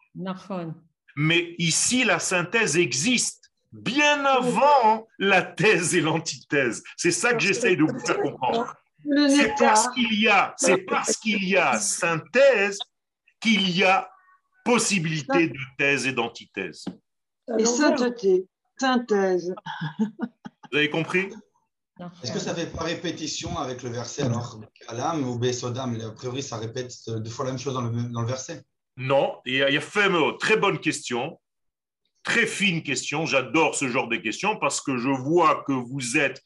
Mais 1.16 1.54
ici, 1.58 2.04
la 2.04 2.18
synthèse 2.18 2.76
existe 2.76 3.50
bien 3.72 4.24
avant 4.24 5.08
la 5.18 5.42
thèse 5.42 5.94
et 5.94 6.00
l'antithèse. 6.00 6.82
C'est 6.96 7.10
ça 7.10 7.34
que 7.34 7.40
j'essaye 7.40 7.76
de 7.76 7.82
vous 7.82 7.98
faire 7.98 8.20
comprendre. 8.20 8.60
Hein? 8.60 8.74
C'est 9.28 9.54
parce 9.58 9.88
qu'il 9.88 10.20
y 10.20 10.28
a, 10.28 10.54
c'est 10.56 10.78
parce 10.78 11.16
qu'il 11.16 11.44
y 11.44 11.56
a 11.56 11.78
synthèse 11.78 12.78
qu'il 13.40 13.70
y 13.70 13.84
a 13.84 14.10
possibilité 14.64 15.48
de 15.48 15.58
thèse 15.78 16.06
et 16.06 16.12
d'antithèse. 16.12 16.84
et 17.58 17.64
sainteté, 17.66 18.46
synthèse. 18.78 19.54
Vous 20.70 20.78
avez 20.78 20.88
compris? 20.88 21.28
Est-ce 22.22 22.32
que 22.32 22.38
ça 22.38 22.54
fait 22.54 22.66
pas 22.66 22.84
répétition 22.84 23.56
avec 23.58 23.82
le 23.82 23.90
verset 23.90 24.22
alors 24.22 24.58
Alam 24.88 25.28
ou 25.28 25.38
Besodam 25.38 26.00
A 26.00 26.10
priori, 26.10 26.42
ça 26.42 26.56
répète 26.56 26.92
deux 27.06 27.30
fois 27.30 27.44
la 27.44 27.52
même 27.52 27.60
chose 27.60 27.74
dans 27.74 27.82
le, 27.82 28.02
dans 28.10 28.22
le 28.22 28.26
verset. 28.26 28.64
Non, 28.96 29.36
il 29.44 29.54
y 29.54 29.62
a, 29.62 29.70
il 29.70 29.74
y 29.74 29.78
a 29.78 30.36
très 30.38 30.56
bonne 30.56 30.80
question, 30.80 31.40
très 32.24 32.46
fine 32.46 32.82
question. 32.82 33.26
J'adore 33.26 33.76
ce 33.76 33.88
genre 33.88 34.08
de 34.08 34.16
questions 34.16 34.56
parce 34.58 34.80
que 34.80 34.96
je 34.96 35.08
vois 35.08 35.62
que 35.66 35.72
vous 35.72 36.16
êtes 36.16 36.42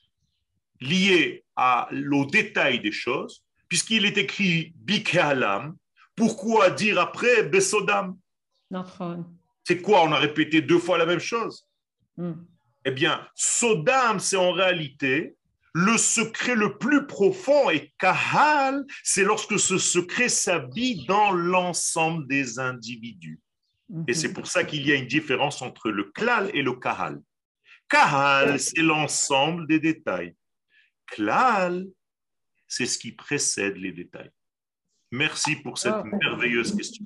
lié 0.81 1.45
au 1.57 2.25
détail 2.27 2.81
des 2.81 2.93
choses, 2.93 3.45
puisqu'il 3.69 4.05
est 4.05 4.19
écrit 4.19 4.73
Bikehalam, 4.77 5.77
pourquoi 6.15 6.71
dire 6.71 6.99
après 6.99 7.45
Besodam? 7.45 8.17
C'est 9.65 9.81
quoi? 9.81 10.03
On 10.05 10.13
a 10.13 10.19
répété 10.19 10.63
deux 10.63 10.79
fois 10.79 10.99
la 10.99 11.07
même 11.07 11.21
chose. 11.21 11.67
Hmm. 12.17 12.33
Eh 12.85 12.91
bien, 12.91 13.27
Sodam, 13.35 14.19
c'est 14.19 14.37
en 14.37 14.53
réalité 14.53 15.37
le 15.75 15.99
secret 15.99 16.55
le 16.55 16.79
plus 16.79 17.07
profond 17.07 17.71
et 17.71 17.93
Kahal, 17.99 18.85
c'est 19.05 19.23
lorsque 19.23 19.59
ce 19.59 19.79
secret 19.79 20.29
s'habille 20.29 21.05
dans 21.07 21.31
l'ensemble 21.31 22.27
des 22.27 22.59
individus. 22.59 23.41
Et 24.07 24.15
c'est 24.15 24.33
pour 24.33 24.47
ça 24.47 24.65
qu'il 24.65 24.87
y 24.87 24.93
a 24.93 24.97
une 24.97 25.07
différence 25.07 25.63
entre 25.63 25.91
le 25.91 26.05
Klal 26.05 26.51
et 26.53 26.63
le 26.63 26.73
Kahal. 26.73 27.21
Kahal, 27.89 28.59
c'est 28.59 28.83
l'ensemble 28.83 29.67
des 29.67 29.81
détails. 29.81 30.35
Klal, 31.11 31.87
c'est 32.67 32.87
ce 32.87 32.99
qui 32.99 33.13
précède 33.13 33.77
les 33.77 33.93
détails. 33.93 34.31
Merci 35.11 35.57
pour 35.57 35.79
cette 35.79 35.93
Ah. 35.95 36.05
merveilleuse 36.05 36.75
question. 36.77 37.05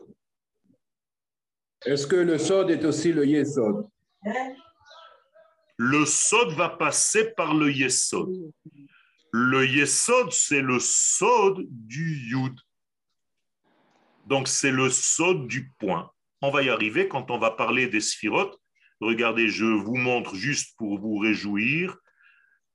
Est-ce 1.84 2.06
que 2.06 2.16
le 2.16 2.38
sod 2.38 2.70
est 2.70 2.84
aussi 2.84 3.12
le 3.12 3.26
yesod? 3.26 3.88
Le 5.76 6.04
sod 6.04 6.52
va 6.54 6.68
passer 6.68 7.32
par 7.32 7.54
le 7.54 7.70
yesod. 7.72 8.52
Le 9.32 9.66
yesod, 9.66 10.30
c'est 10.32 10.60
le 10.62 10.78
sod 10.78 11.64
du 11.68 12.16
yud. 12.28 12.58
Donc, 14.26 14.46
c'est 14.46 14.70
le 14.70 14.90
sod 14.90 15.48
du 15.48 15.70
point. 15.78 16.10
On 16.40 16.50
va 16.50 16.62
y 16.62 16.68
arriver 16.70 17.08
quand 17.08 17.30
on 17.30 17.38
va 17.38 17.50
parler 17.50 17.88
des 17.88 18.00
sphirotes. 18.00 18.56
Regardez, 19.00 19.48
je 19.48 19.64
vous 19.64 19.96
montre 19.96 20.36
juste 20.36 20.76
pour 20.76 20.98
vous 21.00 21.16
réjouir. 21.18 21.96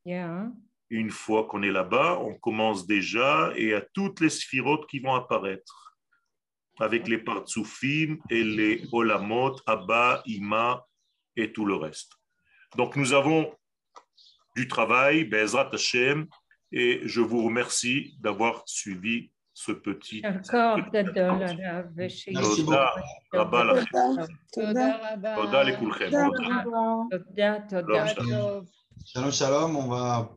Yeah. 0.06 0.52
Une 0.90 1.12
fois 1.12 1.46
qu'on 1.46 1.64
est 1.64 1.72
là-bas, 1.72 2.20
on 2.20 2.36
commence 2.36 2.88
déjà 2.88 3.52
et 3.56 3.74
à 3.74 3.82
toutes 3.82 4.22
les 4.22 4.30
sphirotes 4.30 4.88
qui 4.88 5.00
vont 5.00 5.16
apparaître, 5.16 5.98
avec 6.80 7.08
les 7.08 7.18
partsoufim 7.18 8.18
et 8.30 8.44
les 8.44 8.88
olamot, 8.92 9.56
abba, 9.66 10.22
ima 10.26 10.86
et 11.36 11.52
tout 11.52 11.66
le 11.66 11.76
reste. 11.76 12.14
Donc 12.78 12.96
nous 12.96 13.14
avons 13.14 13.54
du 14.56 14.68
travail, 14.68 15.26
Bezrat 15.26 15.70
Hashem, 15.74 16.28
et 16.72 17.02
je 17.04 17.22
vous 17.22 17.44
remercie 17.44 18.16
d'avoir 18.20 18.64
suivi 18.66 19.32
ce 19.54 19.72
petit. 19.72 20.22
Shalom, 29.06 29.32
shalom. 29.32 29.76
On 29.76 29.88
va 29.88 30.30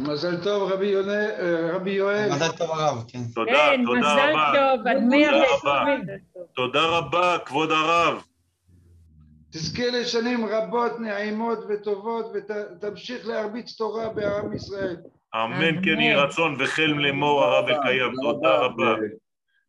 מזל 0.00 0.36
טוב, 0.44 0.72
רבי 0.72 0.86
יונה- 0.86 1.28
רבי 1.74 1.90
יואל. 1.90 2.28
Mazal 2.32 2.58
tov 2.58 2.70
Harav, 2.70 3.12
כן. 3.12 3.18
תודה, 3.34 3.52
כן, 3.52 3.82
תודה 3.86 3.98
מזל 4.00 4.30
רבה. 4.32 4.52
טוב, 4.54 4.86
עד 4.86 5.02
מאה 5.02 5.30
רבה. 5.30 5.70
ועשרים. 5.70 6.00
תודה 6.54 6.86
רבה, 6.86 7.36
כבוד 7.46 7.70
הרב. 7.72 8.22
תזכה 9.52 9.90
לשנים 9.90 10.46
רבות, 10.46 11.00
נעימות 11.00 11.58
וטובות, 11.68 12.32
ותמשיך 12.34 13.26
להרביץ 13.28 13.72
תורה 13.76 14.08
בעם 14.08 14.52
ישראל. 14.52 14.96
אמן 15.34 15.84
כן 15.84 16.00
יהי 16.00 16.14
רצון 16.14 16.56
וחל 16.58 16.82
לאמור 16.82 17.44
הרב 17.44 17.68
אלקיים. 17.68 18.12
תודה 18.22 18.56
רבה. 18.58 18.94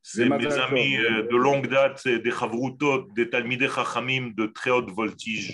C'est 0.04 0.26
mes 0.26 0.44
טוב. 0.50 0.54
amis 0.66 0.94
de 1.32 1.38
longue 1.48 1.68
date, 1.68 2.02
des 2.26 2.32
chavrutot, 2.40 3.00
des 3.16 3.30
talmidei 3.30 3.70
chachamim 3.70 4.24
de 4.40 4.46
très 4.58 4.72
haute 4.72 4.90
voltige. 5.00 5.50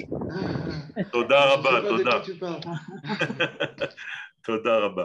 תודה 1.12 1.54
רבה, 1.54 1.82
תודה. 1.82 2.20
תודה 4.46 4.78
רבה. 4.78 5.04